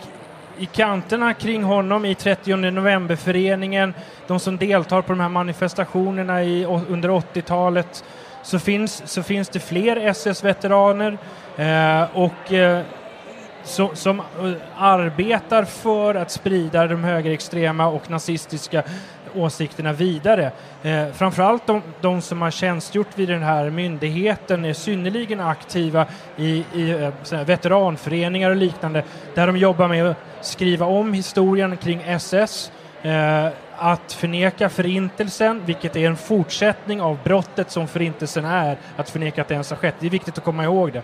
i 0.57 0.65
kanterna 0.65 1.33
kring 1.33 1.63
honom 1.63 2.05
i 2.05 2.15
30 2.15 2.55
novemberföreningen, 2.55 3.93
de 4.27 4.39
som 4.39 4.57
deltar 4.57 5.01
på 5.01 5.13
de 5.13 5.19
här 5.19 5.29
manifestationerna 5.29 6.43
i, 6.43 6.65
under 6.65 7.09
80-talet, 7.09 8.03
så 8.43 8.59
finns, 8.59 9.03
så 9.05 9.23
finns 9.23 9.49
det 9.49 9.59
fler 9.59 9.95
SS-veteraner 9.97 11.17
eh, 11.57 12.03
och 12.13 12.53
eh, 12.53 12.81
som, 13.65 13.95
som 13.95 14.19
eh, 14.19 14.25
arbetar 14.77 15.63
för 15.63 16.15
att 16.15 16.31
sprida 16.31 16.87
de 16.87 17.03
högerextrema 17.03 17.87
och 17.87 18.09
nazistiska 18.09 18.83
åsikterna 19.35 19.93
vidare. 19.93 20.51
Eh, 20.83 21.07
framförallt 21.13 21.67
de, 21.67 21.81
de 22.01 22.21
som 22.21 22.41
har 22.41 22.51
tjänstgjort 22.51 23.07
vid 23.15 23.29
den 23.29 23.43
här 23.43 23.69
myndigheten 23.69 24.65
är 24.65 24.73
synnerligen 24.73 25.39
aktiva 25.39 26.05
i, 26.37 26.65
i 26.73 26.91
eh, 27.31 27.43
veteranföreningar 27.43 28.49
och 28.49 28.55
liknande 28.55 29.03
där 29.33 29.47
de 29.47 29.57
jobbar 29.57 29.87
med 29.87 30.05
att 30.05 30.17
skriva 30.41 30.85
om 30.85 31.13
historien 31.13 31.77
kring 31.77 32.01
SS 32.05 32.71
eh, 33.01 33.47
att 33.77 34.13
förneka 34.13 34.69
förintelsen, 34.69 35.61
vilket 35.65 35.95
är 35.95 36.07
en 36.07 36.17
fortsättning 36.17 37.01
av 37.01 37.17
brottet 37.23 37.71
som 37.71 37.87
förintelsen 37.87 38.45
är, 38.45 38.77
att 38.97 39.09
förneka 39.09 39.41
att 39.41 39.47
det 39.47 39.53
ens 39.53 39.69
har 39.69 39.77
skett. 39.77 39.95
Det 39.99 40.05
är 40.05 40.09
viktigt 40.09 40.37
att 40.37 40.43
komma 40.43 40.63
ihåg 40.63 40.91
det. 40.93 41.03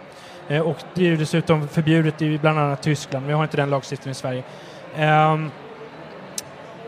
Eh, 0.56 0.62
och 0.62 0.78
det 0.94 1.02
är 1.02 1.10
ju 1.10 1.18
dessutom 1.18 1.68
förbjudet 1.68 2.22
i 2.22 2.38
bland 2.38 2.60
annat 2.60 2.84
Tyskland, 2.84 3.28
vi 3.28 3.34
har 3.34 3.44
inte 3.44 3.58
den 3.58 3.70
lagstiftningen 3.70 4.12
i 4.12 4.16
Sverige. 4.16 4.44
Um, 5.32 5.52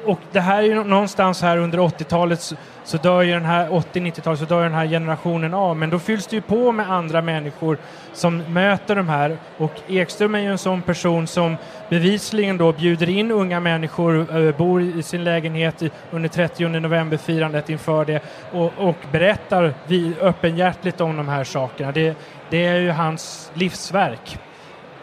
och 0.05 0.19
det 0.31 0.39
här 0.39 0.63
är 0.63 0.67
ju 0.67 0.83
någonstans 0.83 1.41
här 1.41 1.57
under 1.57 1.79
80-talet 1.79 2.41
så, 2.41 2.55
så 2.83 2.97
dör 2.97 3.21
ju 3.21 3.33
den 3.33 3.45
här 3.45 3.69
80-90-talet 3.69 4.39
så 4.39 4.45
dör 4.45 4.63
den 4.63 4.73
här 4.73 4.87
generationen 4.87 5.53
av 5.53 5.77
men 5.77 5.89
då 5.89 5.99
fylls 5.99 6.27
det 6.27 6.35
ju 6.35 6.41
på 6.41 6.71
med 6.71 6.91
andra 6.91 7.21
människor 7.21 7.77
som 8.13 8.37
möter 8.37 8.95
de 8.95 9.09
här 9.09 9.37
och 9.57 9.71
Ekström 9.87 10.35
är 10.35 10.39
ju 10.39 10.51
en 10.51 10.57
sån 10.57 10.81
person 10.81 11.27
som 11.27 11.55
bevisligen 11.89 12.57
då 12.57 12.71
bjuder 12.71 13.09
in 13.09 13.31
unga 13.31 13.59
människor, 13.59 14.37
eh, 14.37 14.57
bor 14.57 14.81
i 14.81 15.03
sin 15.03 15.23
lägenhet 15.23 15.83
under 16.11 16.29
30 16.29 16.67
november-firandet 16.67 17.69
inför 17.69 18.05
det 18.05 18.21
och, 18.51 18.71
och 18.77 18.97
berättar 19.11 19.73
vi, 19.87 20.13
öppenhjärtligt 20.21 21.01
om 21.01 21.17
de 21.17 21.27
här 21.27 21.43
sakerna. 21.43 21.91
Det, 21.91 22.17
det 22.49 22.65
är 22.65 22.79
ju 22.79 22.91
hans 22.91 23.51
livsverk. 23.53 24.39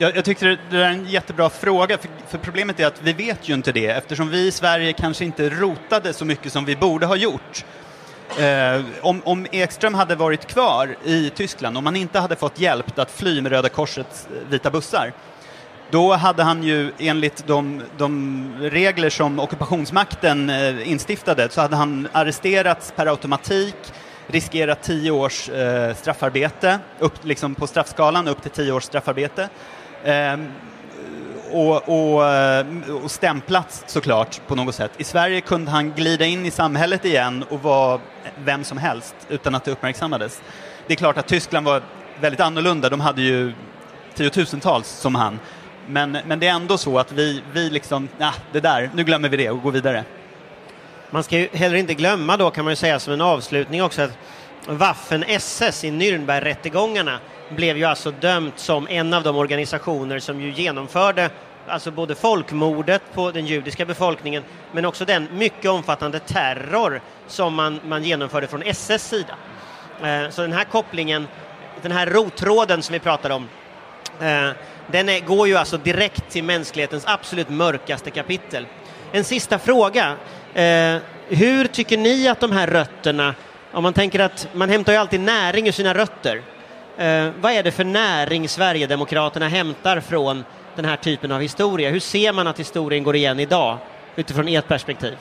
Jag, 0.03 0.17
jag 0.17 0.25
tyckte 0.25 0.47
det, 0.47 0.59
det 0.71 0.77
där 0.77 0.85
är 0.85 0.91
en 0.91 1.07
jättebra 1.07 1.51
fråga, 1.51 1.99
för, 1.99 2.09
för 2.29 2.39
problemet 2.39 2.81
är 2.81 2.87
att 2.87 3.03
vi 3.03 3.13
vet 3.13 3.49
ju 3.49 3.55
inte 3.55 3.73
det 3.73 3.87
eftersom 3.87 4.31
vi 4.31 4.47
i 4.47 4.51
Sverige 4.51 4.93
kanske 4.93 5.25
inte 5.25 5.49
rotade 5.49 6.13
så 6.13 6.25
mycket 6.25 6.53
som 6.53 6.65
vi 6.65 6.77
borde 6.77 7.07
ha 7.07 7.17
gjort. 7.17 7.65
Eh, 8.39 8.83
om, 9.03 9.23
om 9.25 9.47
Ekström 9.53 9.95
hade 9.95 10.15
varit 10.15 10.47
kvar 10.47 10.97
i 11.05 11.31
Tyskland, 11.31 11.79
om 11.79 11.87
han 11.87 11.97
inte 11.97 12.19
hade 12.19 12.37
fått 12.37 12.61
hjälp 12.61 12.99
att 12.99 13.11
fly 13.11 13.41
med 13.41 13.53
Röda 13.53 13.69
Korsets 13.69 14.27
eh, 14.27 14.51
vita 14.51 14.71
bussar, 14.71 15.13
då 15.91 16.13
hade 16.13 16.43
han 16.43 16.63
ju 16.63 16.93
enligt 16.99 17.47
de, 17.47 17.83
de 17.97 18.53
regler 18.61 19.11
som 19.11 19.39
ockupationsmakten 19.41 20.51
eh, 20.51 20.91
instiftade 20.91 21.49
så 21.51 21.61
hade 21.61 21.77
han 21.77 22.09
arresterats 22.13 22.93
per 22.97 23.07
automatik, 23.07 23.77
riskerat 24.27 24.83
tio 24.83 25.11
års 25.11 25.49
eh, 25.49 25.95
straffarbete, 25.95 26.79
upp, 26.99 27.25
liksom 27.25 27.55
på 27.55 27.67
straffskalan 27.67 28.29
upp 28.29 28.43
till 28.43 28.51
tio 28.51 28.73
års 28.73 28.85
straffarbete. 28.85 29.49
Ehm, 30.05 30.49
och, 31.53 31.89
och, 31.89 32.27
eh, 32.29 32.67
och 33.03 33.11
stämplats 33.11 33.85
såklart 33.87 34.41
på 34.47 34.55
något 34.55 34.75
sätt. 34.75 34.91
I 34.97 35.05
Sverige 35.05 35.41
kunde 35.41 35.71
han 35.71 35.93
glida 35.93 36.25
in 36.25 36.47
i 36.47 36.51
samhället 36.51 37.05
igen 37.05 37.45
och 37.51 37.63
vara 37.63 38.01
vem 38.45 38.65
som 38.65 38.79
helst 38.79 39.15
utan 39.29 39.55
att 39.55 39.65
det 39.65 39.71
uppmärksammades. 39.71 40.43
Det 40.87 40.95
är 40.95 40.97
klart 40.97 41.19
att 41.19 41.27
Tyskland 41.27 41.67
var 41.67 41.83
väldigt 42.21 42.41
annorlunda, 42.41 42.89
de 42.89 43.01
hade 43.01 43.23
ju 43.23 43.53
tiotusentals 44.15 44.89
som 44.89 45.15
han. 45.15 45.39
Men, 45.87 46.19
men 46.27 46.41
det 46.41 46.47
är 46.47 46.55
ändå 46.55 46.79
så 46.79 46.99
att 46.99 47.13
vi, 47.13 47.43
vi 47.53 47.71
liksom, 47.71 48.09
nah, 48.19 48.35
det 48.53 48.61
där, 48.61 48.91
nu 48.95 49.05
glömmer 49.05 49.29
vi 49.29 49.37
det 49.37 49.51
och 49.51 49.63
går 49.63 49.73
vidare. 49.73 50.05
Man 51.11 51.23
ska 51.23 51.39
ju 51.39 51.49
heller 51.53 51.77
inte 51.77 51.95
glömma 51.95 52.37
då 52.37 52.51
kan 52.51 52.65
man 52.65 52.73
ju 52.73 52.77
säga 52.77 52.99
som 52.99 53.13
en 53.13 53.21
avslutning 53.21 53.83
också 53.83 54.03
att 54.03 54.19
Waffen-SS 54.67 55.85
i 55.85 55.91
Nürnbergrättegångarna 55.91 57.19
blev 57.57 57.77
ju 57.77 57.85
alltså 57.85 58.11
dömt 58.11 58.59
som 58.59 58.89
en 58.89 59.15
av 59.15 59.23
de 59.23 59.37
organisationer 59.37 60.19
som 60.19 60.41
ju 60.41 60.53
genomförde 60.53 61.31
alltså 61.67 61.91
både 61.91 62.15
folkmordet 62.15 63.03
på 63.15 63.31
den 63.31 63.47
judiska 63.47 63.85
befolkningen 63.85 64.43
men 64.73 64.85
också 64.85 65.05
den 65.05 65.29
mycket 65.33 65.71
omfattande 65.71 66.19
terror 66.19 67.01
som 67.27 67.55
man, 67.55 67.81
man 67.85 68.05
genomförde 68.05 68.47
från 68.47 68.63
SS 68.63 69.09
sida. 69.09 69.35
Eh, 70.03 70.31
så 70.31 70.43
den 70.43 70.53
här 70.53 70.65
kopplingen, 70.65 71.27
den 71.83 71.93
här 71.93 72.07
rottråden 72.07 72.83
som 72.83 72.93
vi 72.93 72.99
pratar 72.99 73.31
om, 73.31 73.49
eh, 74.21 74.51
den 74.87 75.09
är, 75.09 75.21
går 75.21 75.49
ju 75.49 75.57
alltså 75.57 75.77
direkt 75.77 76.31
till 76.31 76.45
mänsklighetens 76.45 77.05
absolut 77.07 77.49
mörkaste 77.49 78.11
kapitel. 78.11 78.67
En 79.13 79.25
sista 79.25 79.59
fråga. 79.59 80.17
Eh, 80.55 80.97
hur 81.29 81.67
tycker 81.67 81.99
ni 81.99 82.29
att 82.29 82.41
de 82.41 82.53
här 82.53 82.67
rötterna, 82.67 83.35
om 83.73 83.83
man 83.83 83.93
tänker 83.93 84.21
att 84.21 84.49
man 84.53 84.69
hämtar 84.69 84.93
ju 84.93 84.99
alltid 84.99 85.21
näring 85.21 85.69
ur 85.69 85.73
sina 85.73 85.95
rötter, 85.95 86.43
eh, 86.97 87.31
vad 87.41 87.53
är 87.53 87.63
det 87.63 87.71
för 87.71 87.85
näring 87.85 88.49
Sverigedemokraterna 88.49 89.49
hämtar 89.49 90.01
från 90.01 90.45
den 90.77 90.85
här 90.85 90.97
typen 90.97 91.33
av 91.33 91.41
historia? 91.41 91.91
Hur 91.91 92.01
ser 92.01 92.33
man 92.33 92.47
att 92.47 92.61
historien 92.61 93.03
går 93.03 93.17
igen 93.17 93.41
idag 93.41 93.79
utifrån 94.17 94.49
ert 94.49 94.69
perspektiv? 94.69 95.17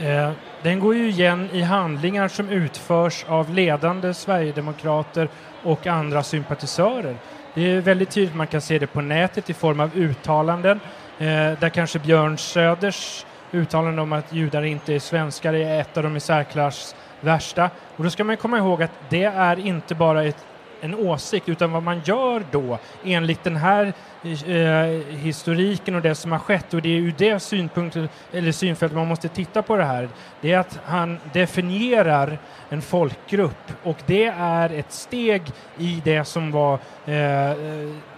Eh, 0.00 0.30
den 0.62 0.80
går 0.80 0.94
ju 0.94 1.08
igen 1.08 1.48
i 1.52 1.62
handlingar 1.62 2.28
som 2.28 2.48
utförs 2.48 3.24
av 3.28 3.54
ledande 3.54 4.14
sverigedemokrater 4.14 5.28
och 5.62 5.86
andra 5.86 6.22
sympatisörer. 6.22 7.16
Det 7.54 7.70
är 7.70 7.80
väldigt 7.80 8.10
tydligt, 8.10 8.34
man 8.34 8.46
kan 8.46 8.60
se 8.60 8.78
det 8.78 8.86
på 8.86 9.00
nätet 9.00 9.50
i 9.50 9.54
form 9.54 9.80
av 9.80 9.96
uttalanden 9.96 10.80
eh, 11.18 11.26
där 11.60 11.68
kanske 11.68 11.98
Björn 11.98 12.38
Söders 12.38 13.26
uttalande 13.52 14.02
om 14.02 14.12
att 14.12 14.32
judar 14.32 14.62
inte 14.62 14.94
är 14.94 14.98
svenskar 14.98 15.52
är 15.52 15.80
ett 15.80 15.96
av 15.96 16.02
de 16.02 16.16
i 16.16 16.20
särklass 16.20 16.94
värsta. 17.26 17.70
Och 17.96 18.04
då 18.04 18.10
ska 18.10 18.24
man 18.24 18.36
komma 18.36 18.58
ihåg 18.58 18.82
att 18.82 18.92
det 19.08 19.24
är 19.24 19.58
inte 19.58 19.94
bara 19.94 20.24
ett, 20.24 20.46
en 20.80 20.94
åsikt 20.94 21.48
utan 21.48 21.72
vad 21.72 21.82
man 21.82 22.00
gör 22.04 22.42
då 22.50 22.78
enligt 23.04 23.44
den 23.44 23.56
här 23.56 23.92
eh, 24.22 25.16
historiken 25.16 25.94
och 25.94 26.02
det 26.02 26.14
som 26.14 26.32
har 26.32 26.38
skett 26.38 26.74
och 26.74 26.82
det 26.82 26.88
är 26.88 26.98
ur 26.98 27.14
det 27.18 27.40
synpunkten, 27.40 28.08
eller 28.32 28.52
synfältet 28.52 28.96
man 28.96 29.08
måste 29.08 29.28
titta 29.28 29.62
på 29.62 29.76
det 29.76 29.84
här. 29.84 30.08
Det 30.40 30.52
är 30.52 30.58
att 30.58 30.78
han 30.84 31.18
definierar 31.32 32.38
en 32.68 32.82
folkgrupp 32.82 33.72
och 33.82 33.96
det 34.06 34.26
är 34.38 34.70
ett 34.72 34.92
steg 34.92 35.42
i 35.78 36.02
det 36.04 36.24
som 36.24 36.52
var 36.52 36.78
eh, 37.06 37.56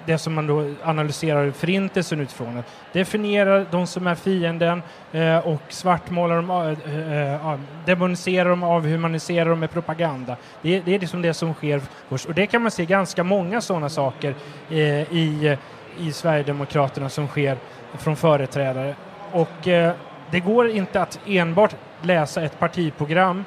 det 0.09 0.19
som 0.19 0.35
man 0.35 0.47
då 0.47 0.71
analyserar 0.83 1.51
förintelsen 1.51 2.21
utifrån. 2.21 2.63
Definiera 2.93 3.65
de 3.65 3.87
som 3.87 4.07
är 4.07 4.15
fienden 4.15 4.83
eh, 5.13 5.39
och 5.39 5.63
svartmåla 5.69 6.35
dem, 6.35 6.51
eh, 6.51 7.43
eh, 7.45 7.59
demonisera 7.87 8.49
dem, 8.49 8.63
avhumanisera 8.63 9.49
dem 9.49 9.61
med 9.61 9.71
propaganda. 9.71 10.37
Det, 10.63 10.81
det 10.81 10.95
är 10.95 10.99
liksom 10.99 11.23
det 11.23 11.35
som 11.35 11.55
sker 11.55 11.81
först. 12.09 12.27
Och 12.27 12.35
det 12.35 12.47
kan 12.47 12.63
man 12.63 12.71
se 12.71 12.85
ganska 12.85 13.25
många 13.25 13.61
sådana 13.61 13.89
saker 13.89 14.35
eh, 14.71 14.77
i 15.13 15.57
i 16.01 16.13
Sverigedemokraterna 16.13 17.09
som 17.09 17.27
sker 17.27 17.57
från 17.99 18.17
företrädare. 18.17 18.95
Och 19.33 19.69
eh, 19.69 19.93
det 20.31 20.41
går 20.41 20.71
inte 20.71 21.03
att 21.03 21.21
enbart 21.27 21.75
läsa 22.03 22.43
ett 22.43 22.59
partiprogram, 22.59 23.45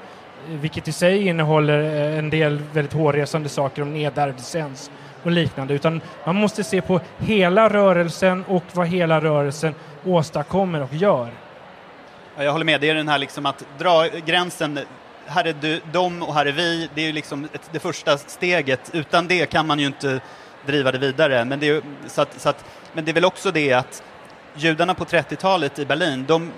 eh, 0.50 0.56
vilket 0.56 0.88
i 0.88 0.92
sig 0.92 1.28
innehåller 1.28 1.80
eh, 1.84 2.20
en 2.20 2.30
del 2.30 2.60
väldigt 2.74 2.94
hårresande 2.94 3.50
saker 3.50 3.82
om 3.82 3.94
nedärvd 3.94 4.36
licens 4.36 4.92
och 5.24 5.32
liknande, 5.32 5.74
utan 5.74 6.02
man 6.26 6.36
måste 6.36 6.64
se 6.64 6.82
på 6.82 7.02
hela 7.18 7.70
rörelsen 7.70 8.46
och 8.48 8.64
vad 8.74 8.88
hela 8.88 9.22
rörelsen 9.22 9.76
åstadkommer 10.06 10.84
och 10.84 10.94
gör. 10.94 11.30
Jag 12.38 12.52
håller 12.52 12.66
med, 12.66 12.82
det 12.82 12.90
är 12.90 12.96
den 12.96 13.08
här 13.08 13.18
liksom 13.18 13.46
att 13.46 13.66
dra 13.78 14.08
gränsen 14.26 14.80
här 15.32 15.46
är 15.46 15.56
du, 15.62 15.82
de 15.92 16.24
och 16.24 16.34
här 16.34 16.46
är 16.46 16.52
vi, 16.52 16.90
det 16.96 17.02
är 17.02 17.06
ju 17.06 17.12
liksom 17.12 17.48
ett, 17.54 17.70
det 17.72 17.80
första 17.80 18.18
steget. 18.18 18.90
Utan 18.94 19.28
det 19.28 19.46
kan 19.46 19.68
man 19.68 19.80
ju 19.80 19.86
inte 19.86 20.22
driva 20.66 20.92
det 20.92 20.98
vidare. 20.98 21.46
Men 21.46 21.60
det, 21.60 21.70
är, 21.70 21.82
så 22.08 22.22
att, 22.22 22.42
så 22.42 22.50
att, 22.50 22.66
men 22.94 23.06
det 23.06 23.12
är 23.12 23.14
väl 23.14 23.26
också 23.26 23.52
det 23.52 23.74
att 23.74 24.04
judarna 24.56 24.94
på 24.94 25.06
30-talet 25.06 25.80
i 25.80 25.86
Berlin, 25.86 26.26
de, 26.28 26.52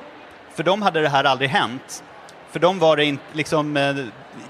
för 0.54 0.64
dem 0.64 0.82
hade 0.82 1.02
det 1.02 1.10
här 1.10 1.24
aldrig 1.24 1.50
hänt. 1.50 2.04
För 2.52 2.60
dem 2.60 2.80
var 2.80 2.98
det 2.98 3.06
in, 3.06 3.20
liksom, 3.34 3.78
eh, 3.78 3.96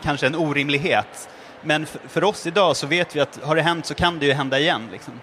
kanske 0.03 0.27
en 0.27 0.35
orimlighet. 0.35 1.29
Men 1.63 1.85
för, 1.85 2.23
oss 2.23 2.47
idag 2.47 2.77
så 2.77 2.87
vet 2.87 3.15
vi 3.15 3.19
att 3.19 3.39
har 3.43 3.55
det 3.55 3.61
hänt 3.61 3.85
så 3.85 3.93
kan 3.93 4.19
det 4.19 4.25
ju 4.25 4.33
hända 4.33 4.59
igen. 4.59 4.89
Liksom. 4.91 5.13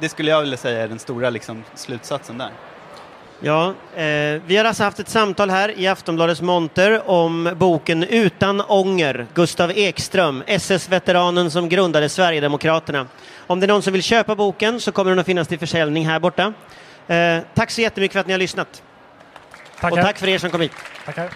Det 0.00 0.08
skulle 0.08 0.30
jag 0.30 0.40
vilja 0.40 0.56
säga 0.56 0.82
är 0.82 0.88
den 0.88 0.98
stora 0.98 1.30
liksom, 1.30 1.64
slutsatsen 1.74 2.38
där. 2.38 2.50
Ja, 3.40 3.74
eh, 3.94 4.42
vi 4.46 4.56
har 4.56 4.64
alltså 4.64 4.82
haft 4.82 5.00
ett 5.00 5.08
samtal 5.08 5.50
här 5.50 5.78
i 5.78 5.86
Aftonbladets 5.86 6.40
monter 6.40 7.10
om 7.10 7.52
boken 7.56 8.04
Utan 8.04 8.60
ånger, 8.60 9.26
Gustav 9.34 9.72
Ekström, 9.74 10.42
SS-veteranen 10.46 11.50
som 11.50 11.68
grundade 11.68 12.08
Sverigedemokraterna. 12.08 13.06
Om 13.46 13.60
det 13.60 13.66
är 13.66 13.68
någon 13.68 13.82
som 13.82 13.92
vill 13.92 14.02
köpa 14.02 14.34
boken 14.34 14.80
så 14.80 14.92
kommer 14.92 15.10
den 15.10 15.18
att 15.18 15.26
finnas 15.26 15.48
till 15.48 15.58
försäljning 15.58 16.06
här 16.06 16.20
borta. 16.20 16.52
Eh, 17.06 17.38
tack 17.54 17.70
så 17.70 17.80
jättemycket 17.80 18.12
för 18.12 18.20
att 18.20 18.26
ni 18.26 18.32
har 18.32 18.38
lyssnat. 18.38 18.82
Tackar. 19.80 19.96
Och 19.96 20.02
tack 20.04 20.18
för 20.18 20.28
er 20.28 20.38
som 20.38 20.50
kom 20.50 20.60
hit. 20.60 20.72
Tackar. 21.04 21.30